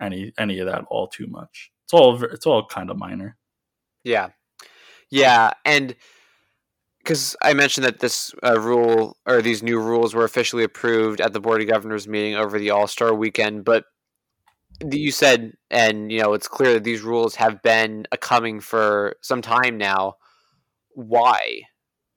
any 0.00 0.32
any 0.38 0.58
of 0.58 0.66
that 0.66 0.84
all 0.90 1.06
too 1.06 1.26
much. 1.28 1.70
It's 1.84 1.92
all 1.92 2.22
it's 2.24 2.46
all 2.46 2.66
kind 2.66 2.90
of 2.90 2.96
minor. 2.96 3.36
Yeah, 4.02 4.30
yeah, 5.10 5.52
and 5.64 5.94
because 6.98 7.36
I 7.42 7.54
mentioned 7.54 7.86
that 7.86 8.00
this 8.00 8.32
uh, 8.44 8.60
rule 8.60 9.16
or 9.26 9.40
these 9.42 9.62
new 9.62 9.78
rules 9.78 10.14
were 10.14 10.24
officially 10.24 10.64
approved 10.64 11.20
at 11.20 11.32
the 11.32 11.40
Board 11.40 11.60
of 11.60 11.68
Governors 11.68 12.06
meeting 12.06 12.34
over 12.34 12.58
the 12.58 12.70
All 12.70 12.86
Star 12.86 13.14
weekend, 13.14 13.64
but 13.64 13.84
you 14.84 15.10
said, 15.10 15.54
and 15.70 16.10
you 16.12 16.20
know, 16.20 16.34
it's 16.34 16.48
clear 16.48 16.74
that 16.74 16.84
these 16.84 17.02
rules 17.02 17.34
have 17.36 17.62
been 17.62 18.06
a 18.12 18.16
coming 18.16 18.60
for 18.60 19.16
some 19.22 19.42
time 19.42 19.76
now. 19.76 20.16
Why? 20.94 21.62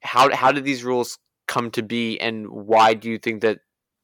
How 0.01 0.33
how 0.35 0.51
did 0.51 0.63
these 0.63 0.83
rules 0.83 1.17
come 1.47 1.71
to 1.71 1.83
be, 1.83 2.19
and 2.19 2.47
why 2.49 2.93
do 2.93 3.09
you 3.09 3.17
think 3.17 3.41
that 3.41 3.59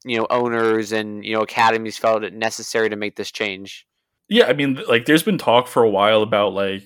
you 0.06 0.17
know 0.17 0.28
owners 0.30 0.91
and 0.91 1.24
you 1.24 1.34
know 1.34 1.41
academies 1.41 1.98
felt 1.98 2.24
it 2.24 2.34
necessary 2.34 2.89
to 2.89 2.96
make 2.96 3.15
this 3.15 3.32
change? 3.32 3.86
Yeah, 4.30 4.46
I 4.46 4.54
mean, 4.54 4.82
like, 4.89 5.06
there's 5.06 5.24
been 5.24 5.38
talk 5.38 5.67
for 5.67 5.84
a 5.84 5.89
while 5.89 6.22
about 6.22 6.54
like 6.54 6.84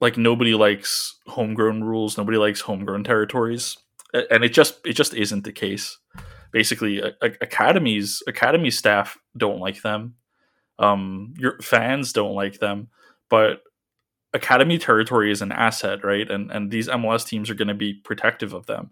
like 0.00 0.16
nobody 0.16 0.54
likes 0.54 1.18
homegrown 1.26 1.84
rules, 1.84 2.16
nobody 2.16 2.38
likes 2.38 2.60
homegrown 2.60 3.04
territories, 3.04 3.76
and 4.12 4.44
it 4.44 4.52
just 4.52 4.78
it 4.84 4.94
just 4.94 5.14
isn't 5.14 5.44
the 5.44 5.52
case. 5.52 5.98
Basically, 6.52 7.02
academies 7.20 8.22
academy 8.26 8.70
staff 8.70 9.18
don't 9.36 9.58
like 9.58 9.82
them 9.82 10.14
um, 10.78 11.34
your 11.38 11.58
fans 11.60 12.12
don't 12.12 12.34
like 12.34 12.58
them, 12.58 12.88
but 13.30 13.62
academy 14.34 14.78
territory 14.78 15.30
is 15.30 15.42
an 15.42 15.52
asset, 15.52 16.04
right? 16.04 16.30
And 16.30 16.50
and 16.50 16.70
these 16.70 16.88
MLS 16.88 17.26
teams 17.26 17.50
are 17.50 17.54
going 17.54 17.68
to 17.68 17.74
be 17.74 17.94
protective 17.94 18.52
of 18.52 18.66
them. 18.66 18.90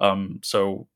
Um, 0.00 0.40
so 0.42 0.88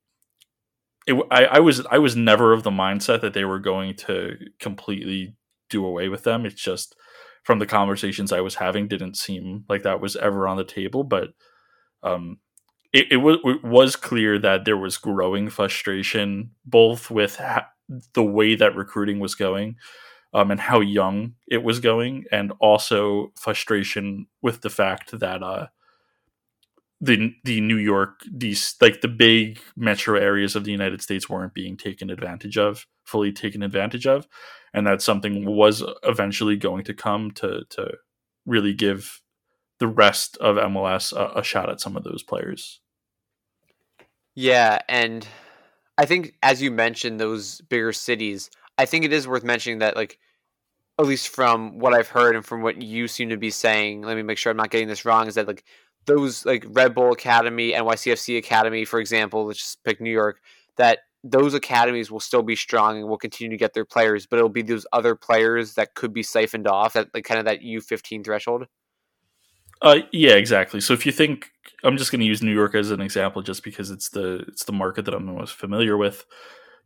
it, 1.06 1.14
I, 1.30 1.44
I 1.44 1.60
was 1.60 1.84
I 1.90 1.98
was 1.98 2.16
never 2.16 2.52
of 2.52 2.62
the 2.62 2.70
mindset 2.70 3.20
that 3.20 3.34
they 3.34 3.44
were 3.44 3.58
going 3.58 3.94
to 3.96 4.36
completely 4.58 5.36
do 5.70 5.84
away 5.84 6.08
with 6.08 6.24
them. 6.24 6.46
It's 6.46 6.62
just 6.62 6.96
from 7.42 7.58
the 7.58 7.66
conversations 7.66 8.32
I 8.32 8.40
was 8.40 8.56
having, 8.56 8.88
didn't 8.88 9.16
seem 9.16 9.64
like 9.68 9.82
that 9.82 10.00
was 10.00 10.16
ever 10.16 10.48
on 10.48 10.56
the 10.56 10.64
table. 10.64 11.04
But 11.04 11.34
um, 12.02 12.38
it, 12.92 13.12
it, 13.12 13.16
was, 13.18 13.38
it 13.44 13.62
was 13.62 13.96
clear 13.96 14.38
that 14.38 14.64
there 14.64 14.78
was 14.78 14.96
growing 14.96 15.50
frustration, 15.50 16.52
both 16.64 17.10
with 17.10 17.36
ha- 17.36 17.68
the 18.14 18.22
way 18.22 18.54
that 18.54 18.74
recruiting 18.74 19.20
was 19.20 19.34
going, 19.34 19.76
um, 20.34 20.50
and 20.50 20.60
how 20.60 20.80
young 20.80 21.34
it 21.48 21.62
was 21.62 21.80
going, 21.80 22.24
and 22.30 22.52
also 22.60 23.32
frustration 23.36 24.26
with 24.42 24.60
the 24.60 24.70
fact 24.70 25.18
that 25.18 25.42
uh, 25.42 25.68
the 27.00 27.34
the 27.44 27.60
New 27.60 27.76
York 27.76 28.20
these 28.30 28.74
like 28.80 29.00
the 29.00 29.08
big 29.08 29.60
metro 29.76 30.18
areas 30.18 30.56
of 30.56 30.64
the 30.64 30.72
United 30.72 31.00
States 31.00 31.28
weren't 31.28 31.54
being 31.54 31.76
taken 31.76 32.10
advantage 32.10 32.58
of, 32.58 32.86
fully 33.04 33.32
taken 33.32 33.62
advantage 33.62 34.06
of, 34.06 34.26
and 34.72 34.86
that 34.86 35.00
something 35.00 35.44
was 35.44 35.84
eventually 36.02 36.56
going 36.56 36.84
to 36.84 36.94
come 36.94 37.30
to 37.30 37.62
to 37.70 37.92
really 38.44 38.74
give 38.74 39.22
the 39.78 39.86
rest 39.86 40.36
of 40.38 40.56
MLS 40.56 41.12
a, 41.12 41.38
a 41.38 41.42
shot 41.44 41.70
at 41.70 41.80
some 41.80 41.96
of 41.96 42.04
those 42.04 42.22
players. 42.22 42.80
Yeah, 44.34 44.80
and 44.88 45.26
I 45.96 46.06
think 46.06 46.34
as 46.42 46.60
you 46.60 46.70
mentioned 46.70 47.20
those 47.20 47.60
bigger 47.60 47.92
cities, 47.92 48.50
I 48.78 48.86
think 48.86 49.04
it 49.04 49.12
is 49.12 49.28
worth 49.28 49.44
mentioning 49.44 49.78
that 49.78 49.96
like 49.96 50.18
at 50.98 51.06
least 51.06 51.28
from 51.28 51.78
what 51.78 51.94
I've 51.94 52.08
heard 52.08 52.36
and 52.36 52.44
from 52.44 52.62
what 52.62 52.80
you 52.80 53.08
seem 53.08 53.30
to 53.30 53.36
be 53.36 53.50
saying, 53.50 54.02
let 54.02 54.16
me 54.16 54.22
make 54.22 54.38
sure 54.38 54.50
I'm 54.50 54.56
not 54.56 54.70
getting 54.70 54.88
this 54.88 55.04
wrong, 55.04 55.26
is 55.26 55.34
that 55.34 55.48
like 55.48 55.64
those 56.06 56.46
like 56.46 56.64
Red 56.68 56.94
Bull 56.94 57.12
Academy, 57.12 57.72
NYCFC 57.72 58.38
Academy, 58.38 58.84
for 58.84 59.00
example, 59.00 59.46
let's 59.46 59.58
just 59.58 59.84
pick 59.84 60.00
New 60.00 60.12
York, 60.12 60.40
that 60.76 61.00
those 61.24 61.54
academies 61.54 62.10
will 62.10 62.20
still 62.20 62.42
be 62.42 62.54
strong 62.54 62.98
and 62.98 63.08
will 63.08 63.16
continue 63.16 63.50
to 63.50 63.56
get 63.56 63.72
their 63.72 63.86
players, 63.86 64.26
but 64.26 64.36
it'll 64.36 64.48
be 64.50 64.62
those 64.62 64.86
other 64.92 65.14
players 65.14 65.74
that 65.74 65.94
could 65.94 66.12
be 66.12 66.22
siphoned 66.22 66.68
off 66.68 66.96
at 66.96 67.08
like 67.14 67.24
kind 67.24 67.38
of 67.38 67.46
that 67.46 67.62
U15 67.62 68.24
threshold. 68.24 68.66
Uh, 69.82 70.00
yeah, 70.12 70.34
exactly. 70.34 70.80
So 70.80 70.92
if 70.92 71.04
you 71.04 71.12
think 71.12 71.50
I'm 71.82 71.96
just 71.96 72.12
going 72.12 72.20
to 72.20 72.26
use 72.26 72.42
New 72.42 72.54
York 72.54 72.74
as 72.74 72.90
an 72.90 73.00
example, 73.00 73.42
just 73.42 73.64
because 73.64 73.90
it's 73.90 74.10
the 74.10 74.44
it's 74.48 74.64
the 74.64 74.72
market 74.72 75.06
that 75.06 75.14
I'm 75.14 75.26
the 75.26 75.32
most 75.32 75.54
familiar 75.54 75.96
with 75.96 76.24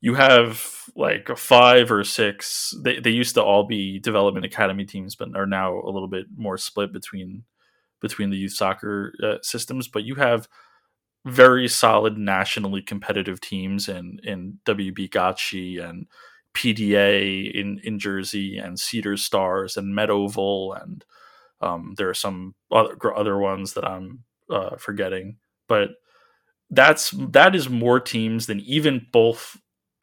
you 0.01 0.15
have 0.15 0.85
like 0.97 1.29
five 1.37 1.91
or 1.91 2.05
six 2.05 2.75
they, 2.83 3.01
they 3.01 3.11
used 3.11 3.35
to 3.35 3.43
all 3.43 3.65
be 3.65 3.99
development 3.99 4.45
academy 4.47 4.85
teams 4.85 5.15
but 5.15 5.35
are 5.37 5.47
now 5.47 5.81
a 5.81 5.91
little 5.91 6.09
bit 6.09 6.27
more 6.37 6.57
split 6.57 6.93
between 6.93 7.45
between 8.01 8.31
the 8.31 8.37
youth 8.37 8.53
soccer 8.53 9.13
uh, 9.23 9.37
systems 9.43 9.89
but 9.89 10.05
you 10.05 10.15
have 10.15 10.49
very 11.27 11.69
solid 11.69 12.17
nationally 12.17 12.81
competitive 12.81 13.41
teams 13.41 13.89
in 13.89 14.21
in 14.23 14.59
WB 14.65 15.11
Gotchi 15.11 15.83
and 15.83 16.07
PDA 16.55 17.53
in 17.53 17.81
in 17.83 17.99
Jersey 17.99 18.57
and 18.59 18.79
Cedar 18.79 19.17
Stars 19.17 19.77
and 19.77 19.95
Meadowville 19.95 20.81
and 20.81 21.05
um, 21.61 21.95
there 21.97 22.09
are 22.09 22.15
some 22.15 22.55
other 22.71 22.97
other 23.17 23.37
ones 23.37 23.75
that 23.75 23.85
I'm 23.85 24.25
uh, 24.49 24.77
forgetting 24.77 25.37
but 25.67 25.91
that's 26.71 27.11
that 27.11 27.55
is 27.55 27.69
more 27.69 27.99
teams 27.99 28.47
than 28.47 28.61
even 28.61 29.07
both 29.13 29.57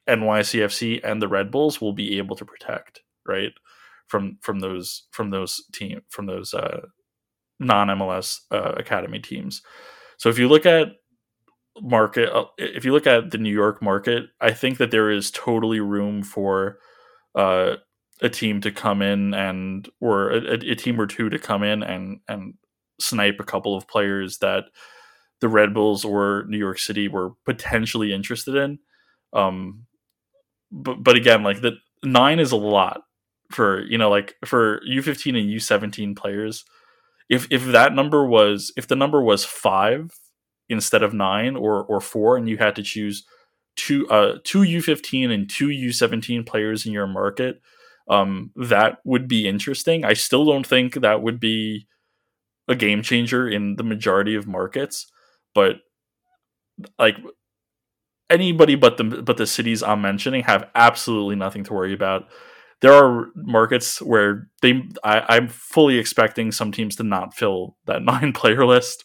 NYCFC 0.07 1.01
and 1.03 1.21
the 1.21 1.27
Red 1.27 1.51
Bulls 1.51 1.81
will 1.81 1.93
be 1.93 2.17
able 2.17 2.35
to 2.35 2.45
protect, 2.45 3.01
right? 3.27 3.53
From 4.07 4.37
from 4.41 4.59
those 4.59 5.07
from 5.11 5.31
those 5.31 5.63
team 5.73 6.01
from 6.09 6.27
those 6.27 6.53
uh, 6.53 6.81
non 7.59 7.87
MLS 7.87 8.41
uh, 8.51 8.73
academy 8.77 9.19
teams. 9.19 9.61
So 10.17 10.29
if 10.29 10.37
you 10.37 10.47
look 10.47 10.65
at 10.65 10.89
market, 11.81 12.29
uh, 12.33 12.45
if 12.57 12.85
you 12.85 12.93
look 12.93 13.07
at 13.07 13.31
the 13.31 13.37
New 13.37 13.53
York 13.53 13.81
market, 13.81 14.25
I 14.39 14.51
think 14.51 14.77
that 14.77 14.91
there 14.91 15.09
is 15.09 15.31
totally 15.31 15.79
room 15.79 16.23
for 16.23 16.77
uh, 17.33 17.75
a 18.21 18.29
team 18.29 18.61
to 18.61 18.71
come 18.71 19.01
in 19.01 19.33
and 19.33 19.89
or 19.99 20.31
a, 20.31 20.53
a 20.53 20.75
team 20.75 20.99
or 20.99 21.07
two 21.07 21.29
to 21.29 21.39
come 21.39 21.63
in 21.63 21.83
and 21.83 22.19
and 22.27 22.53
snipe 22.99 23.37
a 23.39 23.43
couple 23.45 23.75
of 23.75 23.87
players 23.87 24.37
that 24.37 24.65
the 25.41 25.49
Red 25.49 25.73
Bulls 25.73 26.05
or 26.05 26.45
New 26.47 26.57
York 26.57 26.79
City 26.79 27.07
were 27.07 27.31
potentially 27.45 28.13
interested 28.13 28.55
in. 28.55 28.79
Um, 29.33 29.85
but 30.75 31.03
but 31.03 31.15
again, 31.15 31.41
like 31.43 31.61
the 31.61 31.77
nine 32.03 32.39
is 32.39 32.51
a 32.51 32.57
lot 32.57 33.01
for 33.51 33.83
you 33.85 33.97
know 33.97 34.09
like 34.09 34.35
for 34.45 34.81
U15 34.81 35.39
and 35.39 35.49
U17 35.49 36.15
players. 36.15 36.65
If 37.29 37.47
if 37.49 37.65
that 37.65 37.93
number 37.93 38.25
was 38.27 38.71
if 38.77 38.87
the 38.87 38.95
number 38.95 39.21
was 39.21 39.45
five 39.45 40.11
instead 40.69 41.01
of 41.01 41.13
nine 41.13 41.55
or 41.55 41.83
or 41.85 42.01
four, 42.01 42.37
and 42.37 42.49
you 42.49 42.57
had 42.57 42.75
to 42.75 42.83
choose 42.83 43.25
two 43.75 44.07
uh 44.09 44.37
two 44.43 44.59
U15 44.59 45.31
and 45.31 45.49
two 45.49 45.67
U17 45.67 46.45
players 46.45 46.85
in 46.85 46.91
your 46.91 47.07
market, 47.07 47.61
um, 48.09 48.51
that 48.55 48.99
would 49.05 49.27
be 49.27 49.47
interesting. 49.47 50.03
I 50.05 50.13
still 50.13 50.45
don't 50.45 50.67
think 50.67 50.95
that 50.95 51.21
would 51.21 51.39
be 51.39 51.87
a 52.67 52.75
game 52.75 53.01
changer 53.01 53.47
in 53.47 53.77
the 53.77 53.83
majority 53.83 54.35
of 54.35 54.47
markets, 54.47 55.11
but 55.53 55.77
like 56.99 57.17
anybody 58.29 58.75
but 58.75 58.97
the 58.97 59.03
but 59.03 59.37
the 59.37 59.47
cities 59.47 59.83
I'm 59.83 60.01
mentioning 60.01 60.43
have 60.43 60.69
absolutely 60.75 61.35
nothing 61.35 61.63
to 61.65 61.73
worry 61.73 61.93
about. 61.93 62.27
There 62.81 62.93
are 62.93 63.27
markets 63.35 64.01
where 64.01 64.49
they 64.61 64.83
I, 65.03 65.23
I'm 65.35 65.47
fully 65.47 65.97
expecting 65.97 66.51
some 66.51 66.71
teams 66.71 66.95
to 66.97 67.03
not 67.03 67.33
fill 67.33 67.77
that 67.85 68.01
nine 68.03 68.33
player 68.33 68.65
list. 68.65 69.03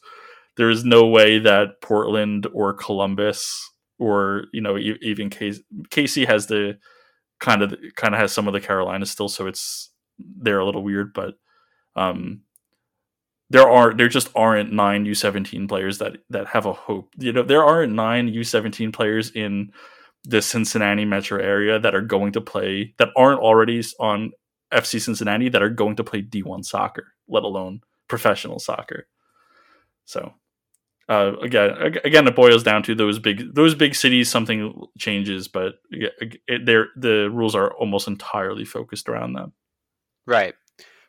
There 0.56 0.70
is 0.70 0.84
no 0.84 1.06
way 1.06 1.38
that 1.38 1.80
Portland 1.80 2.46
or 2.52 2.74
Columbus 2.74 3.70
or 3.98 4.44
you 4.52 4.60
know 4.60 4.76
even 4.78 5.30
KC 5.30 6.26
has 6.26 6.46
the 6.46 6.78
kind 7.38 7.62
of 7.62 7.74
kind 7.96 8.14
of 8.14 8.20
has 8.20 8.32
some 8.32 8.46
of 8.46 8.52
the 8.52 8.60
Carolinas 8.60 9.10
still, 9.10 9.28
so 9.28 9.46
it's 9.46 9.90
they're 10.18 10.58
a 10.58 10.66
little 10.66 10.82
weird, 10.82 11.12
but 11.14 11.34
um, 11.96 12.42
there 13.50 13.68
are 13.68 13.92
there 13.92 14.08
just 14.08 14.30
aren't 14.34 14.72
nine 14.72 15.04
U17 15.04 15.68
players 15.68 15.98
that 15.98 16.18
that 16.30 16.46
have 16.48 16.66
a 16.66 16.72
hope. 16.72 17.10
You 17.18 17.32
know, 17.32 17.42
there 17.42 17.64
aren't 17.64 17.92
nine 17.92 18.30
U17 18.30 18.92
players 18.92 19.30
in 19.30 19.72
the 20.24 20.40
Cincinnati 20.40 21.04
metro 21.04 21.42
area 21.42 21.78
that 21.78 21.94
are 21.94 22.00
going 22.00 22.32
to 22.32 22.40
play 22.40 22.94
that 22.98 23.08
aren't 23.16 23.40
already 23.40 23.82
on 23.98 24.32
FC 24.72 25.00
Cincinnati 25.00 25.48
that 25.48 25.62
are 25.62 25.70
going 25.70 25.96
to 25.96 26.04
play 26.04 26.22
D1 26.22 26.64
soccer, 26.64 27.14
let 27.28 27.42
alone 27.42 27.80
professional 28.08 28.60
soccer. 28.60 29.08
So 30.04 30.34
uh, 31.08 31.36
again, 31.42 31.70
again, 32.04 32.26
it 32.28 32.36
boils 32.36 32.62
down 32.62 32.84
to 32.84 32.94
those 32.94 33.18
big 33.18 33.52
those 33.52 33.74
big 33.74 33.96
cities. 33.96 34.30
Something 34.30 34.80
changes, 34.96 35.48
but 35.48 35.74
it, 35.90 36.12
the 36.46 37.28
rules 37.32 37.56
are 37.56 37.74
almost 37.74 38.06
entirely 38.06 38.64
focused 38.64 39.08
around 39.08 39.32
them. 39.32 39.52
Right, 40.24 40.54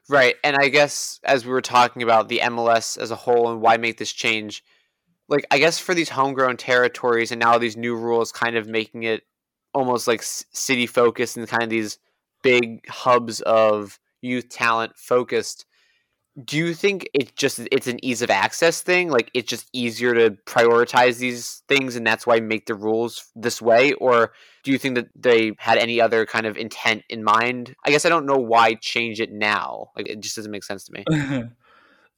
right, 0.09 0.35
and 0.43 0.55
I 0.55 0.69
guess 0.69 1.19
as 1.23 1.45
we 1.45 1.51
were 1.51 1.61
talking 1.61 2.03
about 2.03 2.29
the 2.29 2.39
MLS 2.39 2.97
as 2.97 3.11
a 3.11 3.15
whole 3.15 3.51
and 3.51 3.61
why 3.61 3.77
make 3.77 3.97
this 3.97 4.11
change, 4.11 4.63
like 5.27 5.45
I 5.51 5.59
guess 5.59 5.79
for 5.79 5.93
these 5.93 6.09
homegrown 6.09 6.57
territories 6.57 7.31
and 7.31 7.39
now 7.39 7.57
these 7.57 7.77
new 7.77 7.95
rules, 7.95 8.31
kind 8.31 8.55
of 8.55 8.67
making 8.67 9.03
it 9.03 9.23
almost 9.73 10.07
like 10.07 10.21
city 10.23 10.85
focused 10.85 11.37
and 11.37 11.47
kind 11.47 11.63
of 11.63 11.69
these 11.69 11.97
big 12.43 12.87
hubs 12.89 13.41
of 13.41 13.99
youth 14.21 14.49
talent 14.49 14.93
focused 14.97 15.65
do 16.45 16.57
you 16.57 16.73
think 16.73 17.09
it's 17.13 17.31
just 17.33 17.59
it's 17.71 17.87
an 17.87 18.03
ease 18.03 18.21
of 18.21 18.29
access 18.29 18.81
thing? 18.81 19.09
Like 19.09 19.29
it's 19.33 19.49
just 19.49 19.69
easier 19.73 20.13
to 20.13 20.31
prioritize 20.45 21.17
these 21.17 21.63
things 21.67 21.95
and 21.95 22.07
that's 22.07 22.25
why 22.25 22.39
make 22.39 22.67
the 22.67 22.75
rules 22.75 23.29
this 23.35 23.61
way? 23.61 23.93
Or 23.93 24.31
do 24.63 24.71
you 24.71 24.77
think 24.77 24.95
that 24.95 25.07
they 25.15 25.51
had 25.57 25.77
any 25.77 25.99
other 25.99 26.25
kind 26.25 26.45
of 26.45 26.57
intent 26.57 27.03
in 27.09 27.23
mind? 27.23 27.75
I 27.85 27.91
guess 27.91 28.05
i 28.05 28.09
don't 28.09 28.25
know 28.25 28.37
why 28.37 28.75
change 28.75 29.19
it 29.19 29.31
now. 29.31 29.91
Like 29.95 30.07
it 30.07 30.21
just 30.21 30.35
doesn't 30.35 30.51
make 30.51 30.63
sense 30.63 30.85
to 30.85 30.93
me. 30.93 31.49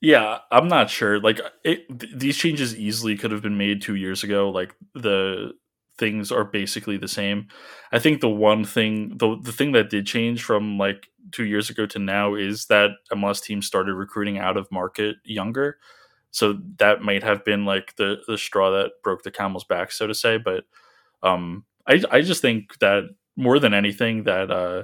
Yeah 0.01 0.39
i'm 0.51 0.67
not 0.67 0.89
sure. 0.89 1.21
Like 1.21 1.39
it, 1.63 1.87
th- 1.97 2.11
these 2.13 2.35
changes 2.35 2.75
easily 2.75 3.15
could 3.15 3.31
have 3.31 3.41
been 3.41 3.57
made 3.57 3.81
two 3.81 3.95
years 3.95 4.21
ago 4.21 4.49
like 4.49 4.75
the 4.93 5.53
things 5.97 6.31
are 6.31 6.43
basically 6.43 6.97
the 6.97 7.07
same. 7.07 7.47
I 7.91 7.99
think 7.99 8.21
the 8.21 8.29
one 8.29 8.65
thing 8.65 9.17
the, 9.17 9.37
the 9.41 9.51
thing 9.51 9.71
that 9.73 9.89
did 9.89 10.05
change 10.05 10.43
from 10.43 10.77
like 10.77 11.07
two 11.33 11.45
years 11.45 11.69
ago 11.69 11.85
to 11.87 11.99
now 11.99 12.35
is 12.35 12.67
that 12.67 12.91
MLS 13.11 13.43
teams 13.43 13.67
started 13.67 13.95
recruiting 13.95 14.37
out 14.37 14.55
of 14.55 14.71
market 14.71 15.17
younger. 15.25 15.77
So 16.31 16.59
that 16.77 17.01
might 17.01 17.23
have 17.23 17.43
been 17.43 17.65
like 17.65 17.95
the 17.97 18.17
the 18.27 18.37
straw 18.37 18.71
that 18.71 18.93
broke 19.03 19.23
the 19.23 19.31
camel's 19.31 19.65
back, 19.65 19.91
so 19.91 20.07
to 20.07 20.15
say. 20.15 20.37
But 20.37 20.63
um, 21.21 21.65
I 21.87 22.01
I 22.11 22.21
just 22.21 22.41
think 22.41 22.79
that 22.79 23.03
more 23.35 23.59
than 23.59 23.73
anything 23.73 24.23
that 24.23 24.49
uh, 24.49 24.83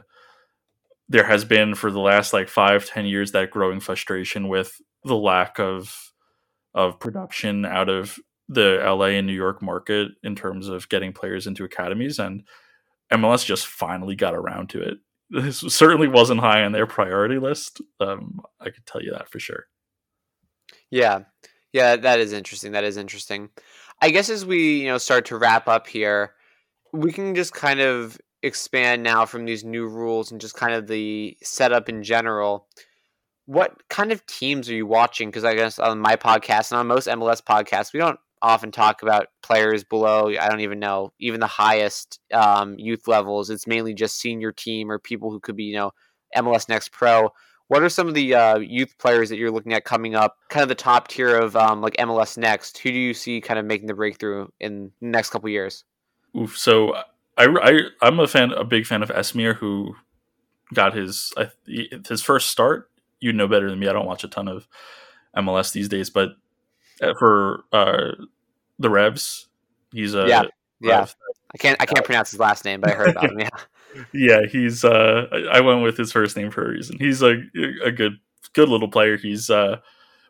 there 1.07 1.25
has 1.25 1.45
been 1.45 1.75
for 1.75 1.91
the 1.91 1.99
last 1.99 2.33
like 2.33 2.49
five 2.49 2.85
ten 2.85 3.05
years 3.05 3.31
that 3.31 3.51
growing 3.51 3.79
frustration 3.79 4.47
with 4.47 4.81
the 5.03 5.17
lack 5.17 5.59
of 5.59 6.12
of 6.75 6.99
production 6.99 7.65
out 7.65 7.89
of 7.89 8.19
the 8.47 8.81
LA 8.83 9.07
and 9.07 9.27
New 9.27 9.33
York 9.33 9.62
market 9.62 10.12
in 10.23 10.35
terms 10.35 10.67
of 10.67 10.89
getting 10.89 11.13
players 11.13 11.47
into 11.47 11.63
academies 11.63 12.19
and 12.19 12.43
MLS 13.12 13.45
just 13.45 13.67
finally 13.67 14.15
got 14.15 14.35
around 14.35 14.69
to 14.69 14.81
it 14.81 14.97
this 15.29 15.59
certainly 15.59 16.07
wasn't 16.07 16.39
high 16.39 16.63
on 16.63 16.71
their 16.71 16.87
priority 16.87 17.37
list. 17.37 17.81
Um, 17.99 18.41
I 18.59 18.69
could 18.69 18.85
tell 18.85 19.01
you 19.01 19.11
that 19.11 19.29
for 19.29 19.39
sure. 19.39 19.65
Yeah, 20.89 21.21
yeah, 21.71 21.95
that 21.95 22.19
is 22.19 22.33
interesting. 22.33 22.71
That 22.71 22.83
is 22.83 22.97
interesting. 22.97 23.49
I 24.01 24.09
guess 24.09 24.29
as 24.29 24.45
we 24.45 24.81
you 24.81 24.87
know 24.87 24.97
start 24.97 25.25
to 25.25 25.37
wrap 25.37 25.67
up 25.67 25.87
here, 25.87 26.33
we 26.93 27.11
can 27.11 27.35
just 27.35 27.53
kind 27.53 27.79
of 27.79 28.17
expand 28.41 29.03
now 29.03 29.25
from 29.25 29.45
these 29.45 29.63
new 29.63 29.87
rules 29.87 30.31
and 30.31 30.39
just 30.39 30.55
kind 30.55 30.73
of 30.73 30.87
the 30.87 31.37
setup 31.43 31.89
in 31.89 32.03
general. 32.03 32.67
What 33.45 33.87
kind 33.89 34.11
of 34.11 34.25
teams 34.27 34.69
are 34.69 34.75
you 34.75 34.85
watching? 34.85 35.29
Because 35.29 35.43
I 35.43 35.55
guess 35.55 35.79
on 35.79 35.99
my 35.99 36.15
podcast 36.15 36.71
and 36.71 36.79
on 36.79 36.87
most 36.87 37.07
MLS 37.07 37.43
podcasts, 37.43 37.93
we 37.93 37.99
don't 37.99 38.19
often 38.41 38.71
talk 38.71 39.02
about 39.02 39.28
players 39.41 39.84
below. 39.84 40.30
I 40.30 40.49
don't 40.49 40.62
even 40.62 40.80
know 40.80 41.13
even 41.19 41.39
the 41.39 41.47
highest 41.47 42.19
um, 42.34 42.78
youth 42.78 43.08
levels. 43.08 43.49
It's 43.49 43.67
mainly 43.67 43.93
just 43.93 44.19
senior 44.19 44.52
team 44.52 44.91
or 44.91 44.99
people 44.99 45.32
who 45.32 45.39
could 45.39 45.56
be 45.56 45.65
you 45.65 45.75
know 45.75 45.91
mls 46.36 46.69
next 46.69 46.91
pro. 46.91 47.30
What 47.67 47.84
are 47.84 47.89
some 47.89 48.08
of 48.08 48.15
the 48.15 48.34
uh, 48.34 48.58
youth 48.58 48.97
players 48.97 49.30
that 49.30 49.38
you're 49.38 49.52
looking 49.52 49.73
at 49.73 49.86
coming 49.86 50.15
up 50.15 50.38
kind 50.49 50.63
of 50.63 50.69
the 50.69 50.75
top 50.75 51.08
tier 51.08 51.38
of 51.38 51.56
um, 51.56 51.82
like 51.82 51.97
mls 51.97 52.38
next? 52.38 52.78
Who 52.80 52.91
do 52.91 52.97
you 52.97 53.13
see 53.13 53.41
kind 53.41 53.60
of 53.60 53.65
making 53.65 53.88
the 53.88 53.93
breakthrough 53.93 54.47
in 54.60 54.91
the 55.02 55.08
next 55.08 55.30
couple 55.30 55.49
years? 55.49 55.84
Oof, 56.38 56.58
so 56.58 56.95
I, 57.38 57.45
I 57.47 57.80
i'm 58.02 58.19
a 58.19 58.28
fan 58.28 58.52
a 58.52 58.63
big 58.63 58.86
fan 58.86 59.02
of 59.02 59.10
esmir 59.10 59.56
who 59.56 59.95
got 60.73 60.93
his 60.93 61.34
his 62.08 62.21
first 62.21 62.49
start. 62.49 62.89
You 63.19 63.34
know 63.34 63.47
better 63.47 63.69
than 63.69 63.80
me. 63.80 63.88
I 63.88 63.93
don't 63.93 64.06
watch 64.06 64.23
a 64.23 64.30
ton 64.30 64.47
of 64.47 64.67
mls 65.38 65.73
these 65.73 65.88
days 65.88 66.10
but 66.10 66.30
for 67.17 67.63
uh, 67.71 68.12
the 68.77 68.89
Revs. 68.89 69.47
He's 69.91 70.15
a 70.15 70.27
yeah, 70.27 70.43
yeah. 70.79 71.05
I 71.53 71.57
can't 71.57 71.81
I 71.81 71.85
can't 71.85 71.99
uh, 71.99 72.03
pronounce 72.03 72.31
his 72.31 72.39
last 72.39 72.65
name, 72.65 72.81
but 72.81 72.91
I 72.91 72.93
heard 72.93 73.09
about 73.09 73.31
him. 73.31 73.39
Yeah, 73.39 73.49
yeah. 74.13 74.41
He's 74.49 74.83
uh, 74.83 75.27
I 75.51 75.62
went 75.62 75.81
with 75.81 75.97
his 75.97 76.12
first 76.12 76.38
name 76.38 76.51
for 76.51 76.65
a 76.65 76.69
reason. 76.69 76.97
He's 76.99 77.21
a 77.21 77.41
a 77.83 77.91
good 77.91 78.19
good 78.53 78.69
little 78.69 78.89
player. 78.89 79.17
He's 79.17 79.49
uh, 79.49 79.77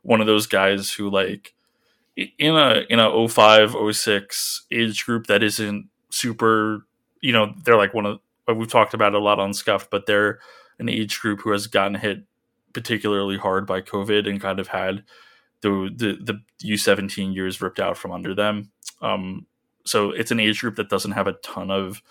one 0.02 0.22
of 0.22 0.28
those 0.28 0.48
guys 0.48 0.92
who 0.92 1.10
like 1.10 1.54
in 2.16 2.56
a 2.56 2.86
in 2.90 3.00
a 3.00 3.28
05, 3.28 3.76
06 3.92 4.66
age 4.72 5.06
group 5.06 5.28
that 5.28 5.44
isn't 5.44 5.90
super. 6.10 6.86
You 7.22 7.34
know, 7.34 7.54
they're 7.64 7.78
like 7.78 7.94
one 7.94 8.06
of 8.06 8.20
we've 8.56 8.72
talked 8.72 8.94
about 8.94 9.14
a 9.14 9.20
lot 9.20 9.40
on 9.40 9.54
Scuff, 9.54 9.90
but 9.90 10.06
they're 10.06 10.40
an 10.80 10.90
age 10.90 11.20
group 11.20 11.42
who 11.42 11.52
has 11.52 11.68
gotten 11.68 11.96
hit 11.96 12.24
particularly 12.74 13.38
hard 13.38 13.68
by 13.68 13.82
COVID 13.82 14.28
and 14.28 14.40
kind 14.40 14.60
of 14.60 14.68
had 14.68 15.04
the 15.62 15.90
the 15.96 16.18
the 16.24 16.42
U 16.62 16.78
seventeen 16.78 17.34
years 17.34 17.62
ripped 17.62 17.80
out 17.80 17.98
from 17.98 18.12
under 18.12 18.36
them. 18.36 18.72
Um, 19.02 19.46
so 19.86 20.12
it's 20.12 20.32
an 20.32 20.40
age 20.40 20.62
group 20.62 20.76
that 20.76 20.90
doesn't 20.90 21.12
have 21.12 21.28
a 21.28 21.34
ton 21.34 21.72
of 21.72 22.02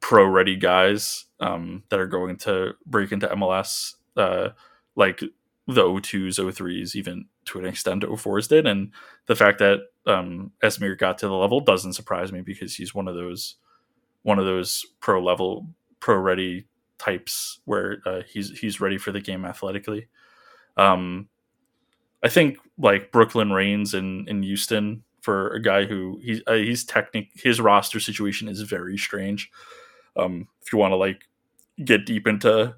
pro 0.00 0.24
ready 0.24 0.56
guys 0.56 1.26
um, 1.40 1.84
that 1.88 2.00
are 2.00 2.06
going 2.06 2.36
to 2.36 2.72
break 2.86 3.12
into 3.12 3.28
MLS 3.28 3.94
uh, 4.16 4.50
like 4.96 5.20
the 5.66 5.82
O2s, 5.82 6.38
O3s, 6.38 6.96
even 6.96 7.26
to 7.46 7.58
an 7.58 7.66
extent 7.66 8.02
O4s 8.02 8.48
did. 8.48 8.66
And 8.66 8.92
the 9.26 9.36
fact 9.36 9.58
that 9.58 9.80
um, 10.06 10.52
Esmir 10.62 10.98
got 10.98 11.18
to 11.18 11.28
the 11.28 11.34
level 11.34 11.60
doesn't 11.60 11.92
surprise 11.92 12.32
me 12.32 12.40
because 12.40 12.74
he's 12.74 12.94
one 12.94 13.08
of 13.08 13.14
those 13.14 13.56
one 14.22 14.38
of 14.38 14.44
those 14.44 14.84
pro 15.00 15.22
level, 15.22 15.66
pro 16.00 16.16
ready 16.16 16.66
types 16.98 17.60
where 17.64 17.98
uh, 18.04 18.20
he's 18.28 18.58
he's 18.58 18.80
ready 18.80 18.98
for 18.98 19.12
the 19.12 19.20
game 19.20 19.44
athletically. 19.44 20.08
Um, 20.76 21.28
I 22.22 22.28
think 22.28 22.58
like 22.78 23.12
Brooklyn 23.12 23.52
Raines 23.52 23.94
in 23.94 24.26
in 24.28 24.42
Houston 24.42 25.02
for 25.20 25.48
a 25.50 25.60
guy 25.60 25.84
who 25.84 26.20
he's 26.22 26.42
uh, 26.46 26.54
he's 26.54 26.84
technic 26.84 27.28
his 27.34 27.60
roster 27.60 28.00
situation 28.00 28.48
is 28.48 28.62
very 28.62 28.96
strange. 28.96 29.50
Um, 30.16 30.48
if 30.62 30.72
you 30.72 30.78
want 30.78 30.92
to 30.92 30.96
like 30.96 31.28
get 31.84 32.06
deep 32.06 32.26
into 32.26 32.74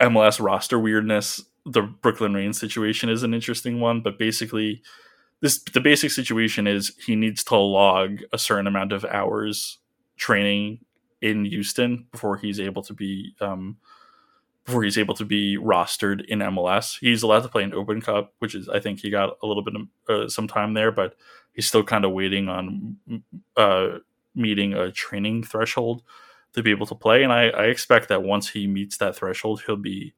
MLS 0.00 0.40
roster 0.40 0.78
weirdness, 0.78 1.42
the 1.66 1.82
Brooklyn 1.82 2.34
Raines 2.34 2.58
situation 2.58 3.08
is 3.08 3.22
an 3.22 3.34
interesting 3.34 3.80
one. 3.80 4.00
But 4.00 4.18
basically, 4.18 4.82
this 5.40 5.62
the 5.62 5.80
basic 5.80 6.10
situation 6.10 6.66
is 6.66 6.92
he 7.04 7.16
needs 7.16 7.44
to 7.44 7.56
log 7.56 8.20
a 8.32 8.38
certain 8.38 8.66
amount 8.66 8.92
of 8.92 9.04
hours 9.04 9.78
training 10.16 10.84
in 11.20 11.44
Houston 11.44 12.06
before 12.12 12.36
he's 12.36 12.60
able 12.60 12.82
to 12.82 12.94
be 12.94 13.34
um, 13.40 13.76
before 14.70 14.84
he's 14.84 14.98
able 14.98 15.14
to 15.14 15.24
be 15.24 15.58
rostered 15.58 16.24
in 16.26 16.38
MLS. 16.38 16.96
He's 17.00 17.24
allowed 17.24 17.42
to 17.42 17.48
play 17.48 17.64
in 17.64 17.74
Open 17.74 18.00
Cup, 18.00 18.32
which 18.38 18.54
is 18.54 18.68
I 18.68 18.78
think 18.78 19.00
he 19.00 19.10
got 19.10 19.36
a 19.42 19.46
little 19.46 19.64
bit 19.64 19.74
of 19.74 19.88
uh, 20.08 20.28
some 20.28 20.46
time 20.46 20.74
there, 20.74 20.92
but 20.92 21.16
he's 21.52 21.66
still 21.66 21.82
kind 21.82 22.04
of 22.04 22.12
waiting 22.12 22.48
on 22.48 22.96
uh, 23.56 23.98
meeting 24.34 24.74
a 24.74 24.92
training 24.92 25.42
threshold 25.42 26.02
to 26.52 26.62
be 26.62 26.70
able 26.70 26.86
to 26.86 26.94
play. 26.94 27.24
And 27.24 27.32
I, 27.32 27.48
I, 27.48 27.64
expect 27.64 28.08
that 28.08 28.22
once 28.22 28.48
he 28.48 28.66
meets 28.68 28.96
that 28.98 29.16
threshold, 29.16 29.62
he'll 29.66 29.76
be 29.76 30.14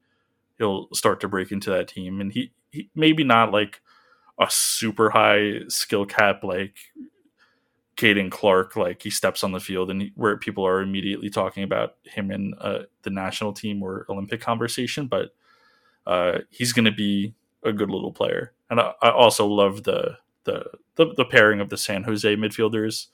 he'll 0.59 0.87
start 0.93 1.19
to 1.21 1.27
break 1.27 1.51
into 1.51 1.71
that 1.71 1.87
team. 1.87 2.21
And 2.21 2.31
he, 2.31 2.51
he 2.71 2.89
maybe 2.93 3.23
not 3.23 3.51
like 3.51 3.81
a 4.39 4.49
super 4.49 5.09
high 5.09 5.61
skill 5.67 6.05
cap 6.05 6.43
like 6.43 6.75
Caden 7.97 8.31
Clark, 8.31 8.75
like 8.75 9.01
he 9.01 9.09
steps 9.09 9.43
on 9.43 9.51
the 9.51 9.59
field 9.59 9.91
and 9.91 10.01
he, 10.01 10.11
where 10.15 10.37
people 10.37 10.65
are 10.65 10.81
immediately 10.81 11.29
talking 11.29 11.63
about 11.63 11.95
him 12.03 12.31
in 12.31 12.53
uh, 12.59 12.83
the 13.03 13.09
national 13.09 13.53
team 13.53 13.83
or 13.83 14.05
Olympic 14.09 14.41
conversation, 14.41 15.07
but 15.07 15.35
uh, 16.07 16.39
he's 16.49 16.73
going 16.73 16.85
to 16.85 16.91
be 16.91 17.33
a 17.63 17.71
good 17.71 17.89
little 17.89 18.11
player. 18.11 18.53
And 18.69 18.79
I, 18.79 18.93
I, 19.01 19.11
also 19.11 19.45
love 19.45 19.83
the, 19.83 20.17
the, 20.43 20.65
the 20.95 21.13
the 21.15 21.25
pairing 21.25 21.61
of 21.61 21.69
the 21.69 21.77
San 21.77 22.03
Jose 22.03 22.35
midfielders 22.35 23.07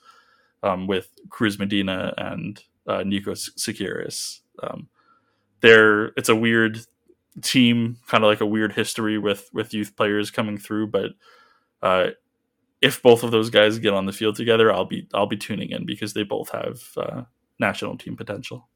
um, 0.62 0.86
with 0.86 1.10
Cruz 1.28 1.58
Medina 1.58 2.14
and 2.16 2.62
uh, 2.86 3.02
Nico 3.04 3.32
Tsakiris. 3.32 4.40
Um, 4.62 4.88
they're 5.60 6.06
it's 6.16 6.28
a 6.28 6.34
weird 6.34 6.80
team, 7.42 7.98
kind 8.08 8.24
of 8.24 8.28
like 8.28 8.40
a 8.40 8.46
weird 8.46 8.72
history 8.72 9.18
with 9.18 9.50
with 9.52 9.74
youth 9.74 9.94
players 9.96 10.30
coming 10.30 10.58
through, 10.58 10.88
but 10.88 11.12
uh, 11.82 12.08
if 12.80 13.02
both 13.02 13.22
of 13.22 13.30
those 13.30 13.50
guys 13.50 13.78
get 13.78 13.92
on 13.92 14.06
the 14.06 14.12
field 14.12 14.36
together, 14.36 14.72
I'll 14.72 14.84
be 14.84 15.06
I'll 15.12 15.26
be 15.26 15.36
tuning 15.36 15.70
in 15.70 15.86
because 15.86 16.14
they 16.14 16.22
both 16.22 16.50
have 16.50 16.82
uh, 16.96 17.22
national 17.58 17.98
team 17.98 18.16
potential. 18.16 18.68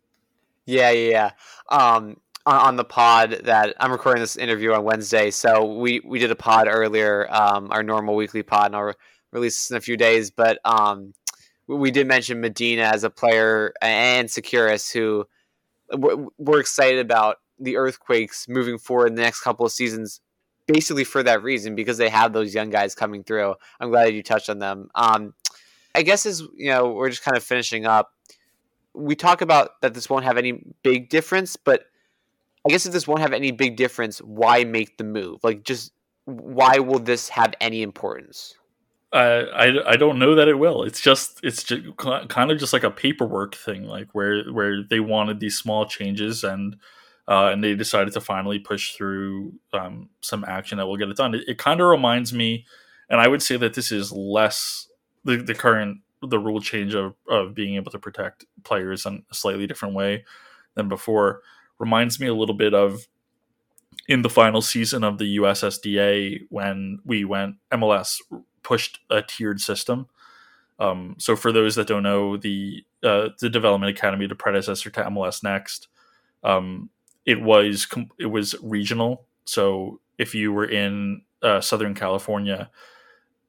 Yeah, 0.66 0.90
yeah, 0.90 1.10
yeah. 1.10 1.30
Um, 1.70 2.16
on, 2.46 2.76
the 2.76 2.84
pod 2.84 3.40
that 3.44 3.74
I'm 3.80 3.92
recording 3.92 4.20
this 4.20 4.36
interview 4.36 4.72
on 4.72 4.84
Wednesday. 4.84 5.30
So 5.30 5.64
we 5.64 6.00
we 6.04 6.18
did 6.18 6.30
a 6.30 6.36
pod 6.36 6.68
earlier, 6.68 7.26
um, 7.30 7.70
our 7.70 7.82
normal 7.82 8.14
weekly 8.14 8.42
pod, 8.42 8.66
and 8.66 8.76
I'll 8.76 8.82
re- 8.82 8.94
release 9.32 9.56
this 9.56 9.70
in 9.70 9.76
a 9.76 9.80
few 9.80 9.96
days. 9.96 10.30
But 10.30 10.58
um, 10.64 11.14
we 11.66 11.90
did 11.90 12.06
mention 12.06 12.40
Medina 12.40 12.82
as 12.82 13.04
a 13.04 13.10
player 13.10 13.72
and 13.80 14.28
Tsakiris, 14.28 14.92
who 14.92 15.26
we're 16.38 16.60
excited 16.60 16.98
about 16.98 17.36
the 17.58 17.76
Earthquakes 17.76 18.46
moving 18.48 18.78
forward 18.78 19.08
in 19.08 19.14
the 19.14 19.22
next 19.22 19.40
couple 19.40 19.64
of 19.64 19.72
seasons, 19.72 20.20
basically 20.66 21.05
for 21.05 21.22
that 21.22 21.42
reason 21.42 21.74
because 21.74 21.98
they 21.98 22.09
have 22.09 22.33
those 22.33 22.55
young 22.55 22.70
guys 22.70 22.94
coming 22.94 23.24
through. 23.24 23.55
I'm 23.81 23.90
glad 23.90 24.14
you 24.14 24.22
touched 24.22 24.48
on 24.48 24.59
them. 24.59 24.88
Um, 24.94 25.35
I 25.94 26.03
guess 26.03 26.27
as 26.27 26.40
you 26.57 26.70
know, 26.70 26.92
we're 26.92 27.11
just 27.11 27.22
kind 27.22 27.37
of 27.37 27.44
finishing 27.44 27.87
up. 27.87 28.11
We 28.94 29.16
talk 29.16 29.40
about 29.40 29.81
that 29.83 29.94
this 29.94 30.09
won't 30.09 30.24
have 30.24 30.38
any 30.38 30.64
big 30.83 31.09
difference, 31.09 31.57
but 31.57 31.85
I 32.66 32.70
guess 32.70 32.87
if 32.87 32.92
this 32.92 33.07
won't 33.07 33.20
have 33.20 33.33
any 33.33 33.50
big 33.50 33.77
difference, 33.77 34.18
why 34.18 34.64
make 34.64 34.96
the 34.96 35.05
move? 35.05 35.40
Like, 35.42 35.64
just 35.64 35.92
why 36.24 36.79
will 36.79 36.98
this 36.98 37.29
have 37.31 37.55
any 37.61 37.83
importance? 37.83 38.55
I, 39.12 39.79
I 39.87 39.96
don't 39.96 40.18
know 40.18 40.35
that 40.35 40.48
it 40.48 40.59
will. 40.59 40.83
It's 40.83 41.00
just 41.00 41.38
it's 41.44 41.62
just 41.62 41.83
kind 41.96 42.50
of 42.50 42.59
just 42.59 42.72
like 42.72 42.83
a 42.83 42.90
paperwork 42.90 43.55
thing, 43.55 43.85
like 43.85 44.09
where 44.12 44.42
where 44.50 44.83
they 44.83 44.98
wanted 44.98 45.38
these 45.38 45.57
small 45.57 45.87
changes 45.87 46.42
and 46.42 46.77
uh, 47.28 47.50
and 47.52 47.62
they 47.62 47.74
decided 47.74 48.12
to 48.12 48.20
finally 48.20 48.58
push 48.58 48.94
through 48.94 49.52
um, 49.72 50.08
some 50.20 50.44
action 50.46 50.78
that 50.78 50.87
will 50.87 50.96
get 50.96 51.08
it 51.08 51.16
done. 51.16 51.34
It, 51.34 51.44
it 51.48 51.58
kind 51.58 51.80
of 51.80 51.88
reminds 51.88 52.32
me, 52.32 52.66
and 53.08 53.20
I 53.20 53.28
would 53.28 53.42
say 53.42 53.56
that 53.56 53.74
this 53.74 53.90
is 53.90 54.12
less 54.12 54.88
the, 55.24 55.37
the 55.37 55.54
current 55.54 56.00
the 56.22 56.38
rule 56.38 56.60
change 56.60 56.94
of, 56.94 57.14
of 57.28 57.54
being 57.54 57.76
able 57.76 57.90
to 57.90 57.98
protect 57.98 58.46
players 58.62 59.04
in 59.04 59.22
a 59.30 59.34
slightly 59.34 59.66
different 59.66 59.94
way 59.94 60.24
than 60.74 60.88
before 60.88 61.42
reminds 61.78 62.18
me 62.18 62.26
a 62.26 62.34
little 62.34 62.54
bit 62.54 62.72
of 62.72 63.06
in 64.08 64.22
the 64.22 64.30
final 64.30 64.60
season 64.60 65.04
of 65.04 65.18
the 65.18 65.37
USSDA 65.37 66.46
when 66.50 66.98
we 67.04 67.24
went 67.24 67.56
MLS 67.72 68.20
pushed 68.62 69.00
a 69.10 69.22
tiered 69.22 69.60
system. 69.60 70.06
Um, 70.78 71.14
so 71.18 71.37
for 71.37 71.52
those 71.52 71.76
that 71.76 71.87
don't 71.87 72.02
know, 72.02 72.37
the 72.37 72.84
uh, 73.02 73.28
the 73.40 73.48
Development 73.50 73.96
Academy, 73.96 74.26
the 74.26 74.34
predecessor 74.34 74.90
to 74.90 75.02
MLS 75.04 75.42
Next, 75.42 75.88
um, 76.42 76.90
it 77.26 77.40
was 77.40 77.87
it 78.18 78.26
was 78.26 78.54
regional. 78.62 79.26
So 79.44 80.00
if 80.18 80.34
you 80.34 80.52
were 80.52 80.66
in 80.66 81.22
uh, 81.42 81.60
Southern 81.60 81.94
California, 81.94 82.70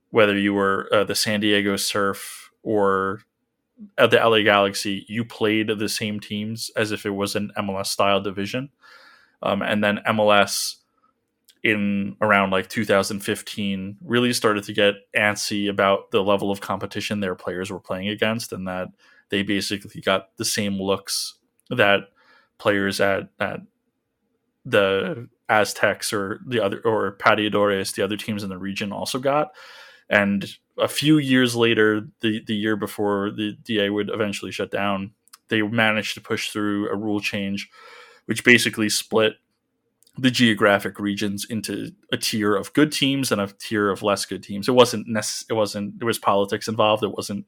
whether 0.10 0.38
you 0.38 0.54
were 0.54 0.90
uh, 0.92 1.04
the 1.04 1.16
San 1.16 1.40
Diego 1.40 1.76
Surf 1.78 2.52
or 2.64 3.22
at 3.98 4.12
the 4.12 4.18
LA 4.18 4.42
Galaxy, 4.42 5.06
you 5.08 5.26
played 5.26 5.68
the 5.68 5.90
same 5.90 6.20
teams 6.20 6.72
as 6.76 6.92
if 6.92 7.06
it 7.06 7.12
was 7.12 7.36
an 7.36 7.52
MLS 7.58 7.88
style 7.88 8.22
division. 8.22 8.70
Um, 9.44 9.62
and 9.62 9.84
then 9.84 10.00
MLS 10.08 10.78
in 11.64 12.16
around 12.22 12.52
like 12.52 12.70
2015 12.70 13.98
really 14.04 14.32
started 14.32 14.64
to 14.64 14.72
get 14.72 14.94
antsy 15.18 15.68
about 15.68 16.12
the 16.12 16.24
level 16.24 16.52
of 16.52 16.62
competition 16.62 17.20
their 17.20 17.34
players 17.34 17.72
were 17.72 17.80
playing 17.80 18.08
against 18.08 18.54
and 18.54 18.68
that 18.68 18.88
they 19.30 19.42
basically 19.42 20.00
got 20.00 20.38
the 20.38 20.46
same 20.46 20.80
looks 20.80 21.40
that 21.72 22.02
players 22.58 23.00
at, 23.02 23.30
at 23.40 23.60
the 24.66 25.28
Aztecs 25.50 26.12
or 26.12 26.40
the 26.46 26.64
other 26.64 26.82
or 26.84 27.16
Pateadores, 27.18 27.94
the 27.94 28.04
other 28.04 28.18
teams 28.18 28.44
in 28.44 28.50
the 28.50 28.58
region 28.58 28.92
also 28.92 29.20
got. 29.20 29.50
And 30.10 30.46
a 30.78 30.88
few 30.88 31.18
years 31.18 31.56
later, 31.56 32.08
the, 32.22 32.44
the 32.46 32.56
year 32.56 32.76
before 32.76 33.32
the 33.32 33.54
DA 33.64 33.90
would 33.90 34.10
eventually 34.10 34.52
shut 34.52 34.72
down, 34.72 35.12
they 35.50 35.62
managed 35.62 36.16
to 36.16 36.22
push 36.22 36.50
through 36.50 36.90
a 36.90 36.96
rule 36.96 37.20
change, 37.20 37.70
which 38.26 38.44
basically 38.44 38.90
split 38.90 39.34
the 40.18 40.32
geographic 40.32 41.00
regions 41.00 41.46
into 41.50 41.92
a 42.12 42.18
tier 42.18 42.56
of 42.56 42.74
good 42.74 42.92
teams 42.92 43.32
and 43.32 43.42
a 43.42 43.48
tier 43.60 43.90
of 43.90 44.02
less 44.02 44.26
good 44.26 44.42
teams. 44.42 44.68
It 44.68 44.74
wasn't 44.74 45.08
necess- 45.08 45.46
it 45.50 45.54
wasn't 45.54 46.00
there 46.00 46.06
was 46.06 46.20
politics 46.20 46.68
involved. 46.68 47.04
It 47.04 47.12
wasn't 47.12 47.46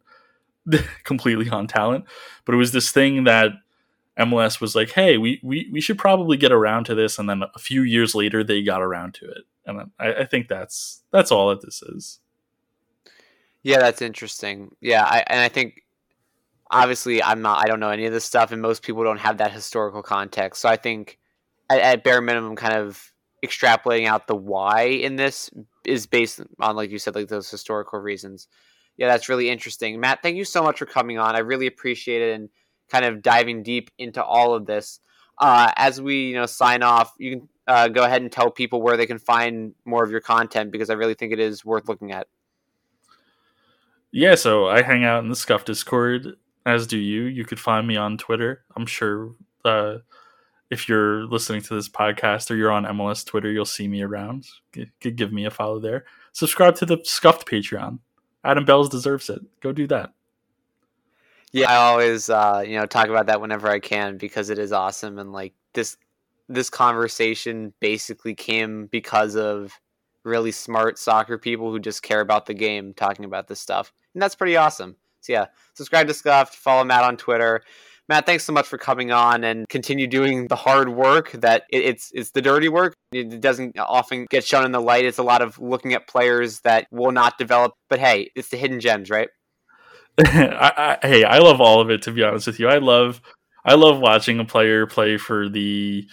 completely 1.04 1.50
on 1.50 1.68
talent, 1.68 2.06
but 2.46 2.54
it 2.54 2.58
was 2.58 2.74
this 2.74 2.92
thing 2.92 3.24
that 3.24 3.54
MLS 4.20 4.60
was 4.60 4.76
like, 4.76 4.92
"Hey, 4.92 5.18
we, 5.18 5.40
we 5.44 5.70
we 5.72 5.82
should 5.82 5.98
probably 5.98 6.38
get 6.38 6.52
around 6.52 6.86
to 6.86 6.96
this." 6.96 7.20
And 7.20 7.30
then 7.30 7.44
a 7.54 7.60
few 7.60 7.84
years 7.84 8.16
later, 8.16 8.44
they 8.44 8.62
got 8.62 8.82
around 8.82 9.14
to 9.16 9.26
it, 9.26 9.44
and 9.66 9.92
I, 10.00 10.14
I 10.14 10.26
think 10.26 10.48
that's 10.48 11.04
that's 11.12 11.32
all 11.32 11.50
that 11.50 11.62
this 11.62 11.82
is. 11.82 12.20
Yeah, 13.64 13.80
that's 13.80 14.02
interesting. 14.02 14.76
Yeah, 14.82 15.04
I, 15.04 15.24
and 15.28 15.42
I 15.42 15.50
think 15.50 15.84
obviously 16.72 17.22
I'm 17.22 17.42
not. 17.42 17.64
I 17.64 17.68
don't 17.68 17.80
know 17.80 17.90
any 17.90 18.06
of 18.06 18.14
this 18.14 18.26
stuff, 18.26 18.52
and 18.52 18.62
most 18.62 18.84
people 18.84 19.04
don't 19.04 19.20
have 19.20 19.38
that 19.38 19.52
historical 19.52 20.02
context. 20.02 20.62
So 20.62 20.70
I 20.70 20.78
think 20.78 21.20
at, 21.70 21.80
at 21.80 22.04
bare 22.04 22.22
minimum, 22.22 22.56
kind 22.56 22.76
of 22.76 23.12
extrapolating 23.46 24.08
out 24.08 24.28
the 24.28 24.36
why 24.36 24.84
in 24.84 25.16
this 25.16 25.50
is 25.86 26.08
based 26.08 26.42
on, 26.60 26.76
like 26.76 26.90
you 26.90 27.00
said, 27.00 27.16
like 27.16 27.28
those 27.28 27.50
historical 27.50 28.00
reasons. 28.00 28.48
Yeah, 28.98 29.08
that's 29.08 29.30
really 29.30 29.50
interesting, 29.50 30.00
Matt. 30.00 30.24
Thank 30.24 30.38
you 30.38 30.46
so 30.46 30.64
much 30.64 30.80
for 30.80 30.88
coming 30.88 31.20
on. 31.20 31.36
I 31.36 31.40
really 31.40 31.68
appreciate 31.68 32.22
it 32.22 32.34
and 32.34 32.50
kind 32.90 33.06
of 33.06 33.22
diving 33.22 33.64
deep 33.64 33.92
into 33.98 34.24
all 34.24 34.54
of 34.54 34.66
this. 34.66 35.00
Uh, 35.40 35.72
as 35.76 36.02
we 36.02 36.30
you 36.30 36.36
know 36.36 36.46
sign 36.46 36.84
off, 36.84 37.14
you 37.20 37.38
can 37.38 37.50
uh, 37.68 37.88
go 37.88 38.04
ahead 38.04 38.22
and 38.22 38.32
tell 38.32 38.50
people 38.50 38.82
where 38.82 38.98
they 38.98 39.06
can 39.06 39.20
find 39.20 39.74
more 39.86 40.04
of 40.04 40.10
your 40.10 40.22
content 40.22 40.72
because 40.72 40.90
I 40.90 40.94
really 40.94 41.14
think 41.14 41.34
it 41.34 41.40
is 41.40 41.66
worth 41.66 41.88
looking 41.88 42.12
at. 42.12 42.28
Yeah, 44.12 44.36
so 44.36 44.68
I 44.68 44.82
hang 44.82 45.04
out 45.04 45.24
in 45.24 45.30
the 45.30 45.36
Scuff 45.36 45.66
Discord, 45.66 46.38
as 46.66 46.88
do 46.88 46.98
you. 46.98 47.24
You 47.24 47.46
could 47.46 47.60
find 47.60 47.86
me 47.86 47.98
on 47.98 48.18
Twitter. 48.18 48.64
I'm 48.76 48.86
sure 48.86 49.36
uh, 49.66 49.98
if 50.70 50.88
you're 50.88 51.26
listening 51.26 51.62
to 51.64 51.76
this 51.76 51.90
podcast 51.90 52.50
or 52.50 52.56
you're 52.56 52.72
on 52.72 52.86
MLS 52.86 53.26
Twitter, 53.26 53.52
you'll 53.52 53.66
see 53.66 53.88
me 53.88 54.02
around. 54.02 54.48
Could 54.72 55.16
give 55.16 55.32
me 55.32 55.46
a 55.46 55.52
follow 55.52 55.80
there. 55.80 56.06
Subscribe 56.32 56.76
to 56.76 56.86
the 56.86 57.00
Scuffed 57.04 57.48
Patreon. 57.48 58.00
Adam 58.44 58.66
Bells 58.66 58.90
deserves 58.90 59.30
it. 59.30 59.42
Go 59.62 59.72
do 59.72 59.88
that. 59.88 60.14
Yeah, 61.54 61.72
I 61.72 61.76
always 61.78 62.30
uh, 62.30 62.64
you 62.66 62.78
know 62.78 62.86
talk 62.86 63.08
about 63.08 63.28
that 63.28 63.42
whenever 63.42 63.68
I 63.68 63.80
can 63.80 64.18
because 64.18 64.50
it 64.50 64.60
is 64.60 64.72
awesome 64.72 65.18
and 65.18 65.32
like 65.32 65.54
this 65.74 65.98
this 66.50 66.70
conversation 66.70 67.74
basically 67.80 68.34
came 68.34 68.88
because 68.88 69.36
of 69.36 69.72
really 70.24 70.52
smart 70.52 71.00
soccer 71.00 71.38
people 71.38 71.72
who 71.72 71.80
just 71.80 72.04
care 72.04 72.22
about 72.22 72.46
the 72.46 72.54
game 72.54 72.94
talking 72.94 73.26
about 73.26 73.48
this 73.48 73.60
stuff. 73.60 73.94
And 74.14 74.22
that's 74.22 74.36
pretty 74.36 74.56
awesome. 74.56 74.96
So 75.22 75.34
yeah, 75.34 75.46
subscribe 75.74 76.08
to 76.08 76.14
Scuffed, 76.14 76.56
follow 76.56 76.84
Matt 76.84 77.04
on 77.04 77.18
Twitter. 77.18 77.64
Matt, 78.10 78.26
thanks 78.26 78.46
so 78.46 78.54
much 78.54 78.66
for 78.68 78.78
coming 78.78 79.12
on 79.12 79.44
and 79.44 79.68
continue 79.68 80.08
doing 80.08 80.48
the 80.48 80.56
hard 80.56 80.90
work 80.90 81.32
that 81.32 81.64
it's 81.70 82.10
it's 82.14 82.32
the 82.32 82.42
dirty 82.42 82.70
work. 82.70 82.94
It 83.12 83.42
doesn't 83.42 83.78
often 83.78 84.28
get 84.30 84.46
shown 84.46 84.64
in 84.64 84.72
the 84.72 84.82
light. 84.82 85.04
It's 85.04 85.18
a 85.18 85.24
lot 85.24 85.42
of 85.42 85.60
looking 85.60 85.94
at 85.94 86.08
players 86.08 86.62
that 86.62 86.88
will 86.92 87.12
not 87.12 87.38
develop. 87.38 87.74
But 87.90 88.00
hey, 88.00 88.32
it's 88.36 88.48
the 88.48 88.58
hidden 88.58 88.80
gems, 88.80 89.10
right? 89.10 89.28
I, 90.26 90.98
I, 91.04 91.08
hey, 91.08 91.24
I 91.24 91.38
love 91.40 91.62
all 91.62 91.80
of 91.80 91.90
it. 91.90 92.02
To 92.04 92.12
be 92.12 92.24
honest 92.24 92.48
with 92.48 92.60
you, 92.60 92.68
I 92.68 92.80
love 92.80 93.22
I 93.64 93.76
love 93.76 94.00
watching 94.00 94.40
a 94.40 94.46
player 94.46 94.88
play 94.88 95.18
for 95.18 95.50
the 95.50 96.08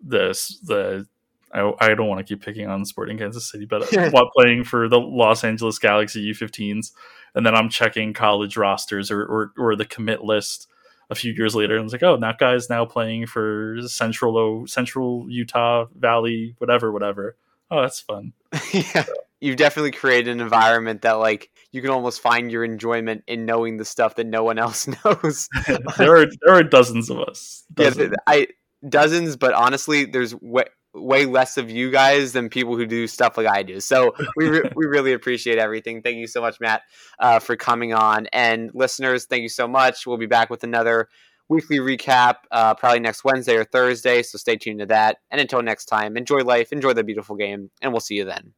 the 0.00 0.28
the. 0.62 1.06
I, 1.52 1.72
I 1.80 1.94
don't 1.94 2.06
want 2.06 2.24
to 2.24 2.24
keep 2.24 2.44
picking 2.44 2.68
on 2.68 2.84
Sporting 2.84 3.18
Kansas 3.18 3.50
City, 3.50 3.64
but 3.64 3.90
while 4.12 4.30
playing 4.36 4.62
for 4.62 4.88
the 4.88 5.00
Los 5.00 5.42
Angeles 5.42 5.80
Galaxy 5.80 6.30
U15s, 6.30 6.92
and 7.34 7.44
then 7.44 7.56
I'm 7.56 7.68
checking 7.68 8.12
college 8.12 8.56
rosters 8.56 9.10
or, 9.10 9.22
or, 9.22 9.52
or 9.58 9.74
the 9.74 9.84
commit 9.84 10.22
list 10.22 10.68
a 11.10 11.16
few 11.16 11.32
years 11.32 11.56
later, 11.56 11.74
and 11.74 11.84
it's 11.84 11.92
like, 11.92 12.04
oh, 12.04 12.16
that 12.18 12.38
guy's 12.38 12.70
now 12.70 12.84
playing 12.84 13.26
for 13.26 13.78
Central 13.86 14.64
Central 14.68 15.26
Utah 15.28 15.86
Valley, 15.98 16.54
whatever, 16.58 16.92
whatever. 16.92 17.36
Oh, 17.68 17.82
that's 17.82 17.98
fun. 17.98 18.32
yeah. 18.72 19.04
So 19.04 19.14
you've 19.40 19.56
definitely 19.56 19.90
created 19.90 20.28
an 20.28 20.40
environment 20.40 21.02
that 21.02 21.12
like 21.12 21.50
you 21.72 21.80
can 21.80 21.90
almost 21.90 22.20
find 22.20 22.50
your 22.50 22.64
enjoyment 22.64 23.24
in 23.26 23.46
knowing 23.46 23.76
the 23.76 23.84
stuff 23.84 24.16
that 24.16 24.26
no 24.26 24.44
one 24.44 24.58
else 24.58 24.86
knows. 25.04 25.48
there 25.98 26.16
are 26.16 26.26
there 26.42 26.54
are 26.54 26.62
dozens 26.62 27.10
of 27.10 27.20
us. 27.20 27.64
Dozens. 27.74 28.10
Yeah, 28.10 28.16
I 28.26 28.46
dozens, 28.88 29.36
but 29.36 29.52
honestly, 29.54 30.04
there's 30.04 30.34
way, 30.36 30.64
way 30.94 31.24
less 31.26 31.56
of 31.56 31.70
you 31.70 31.90
guys 31.90 32.32
than 32.32 32.48
people 32.48 32.76
who 32.76 32.86
do 32.86 33.06
stuff 33.06 33.36
like 33.36 33.46
I 33.46 33.62
do. 33.62 33.80
So 33.80 34.12
we 34.36 34.48
re- 34.48 34.70
we 34.76 34.86
really 34.86 35.12
appreciate 35.12 35.58
everything. 35.58 36.02
Thank 36.02 36.18
you 36.18 36.26
so 36.26 36.40
much, 36.40 36.60
Matt, 36.60 36.82
uh, 37.18 37.38
for 37.38 37.56
coming 37.56 37.92
on. 37.92 38.26
And 38.32 38.70
listeners, 38.74 39.26
thank 39.26 39.42
you 39.42 39.48
so 39.48 39.66
much. 39.66 40.06
We'll 40.06 40.18
be 40.18 40.26
back 40.26 40.50
with 40.50 40.64
another 40.64 41.08
weekly 41.48 41.78
recap 41.78 42.36
uh, 42.52 42.74
probably 42.74 43.00
next 43.00 43.24
Wednesday 43.24 43.56
or 43.56 43.64
Thursday. 43.64 44.22
So 44.22 44.38
stay 44.38 44.56
tuned 44.56 44.80
to 44.80 44.86
that. 44.86 45.18
And 45.30 45.40
until 45.40 45.62
next 45.62 45.86
time, 45.86 46.16
enjoy 46.16 46.40
life, 46.40 46.72
enjoy 46.72 46.92
the 46.92 47.04
beautiful 47.04 47.36
game, 47.36 47.70
and 47.82 47.92
we'll 47.92 48.00
see 48.00 48.14
you 48.14 48.24
then. 48.24 48.52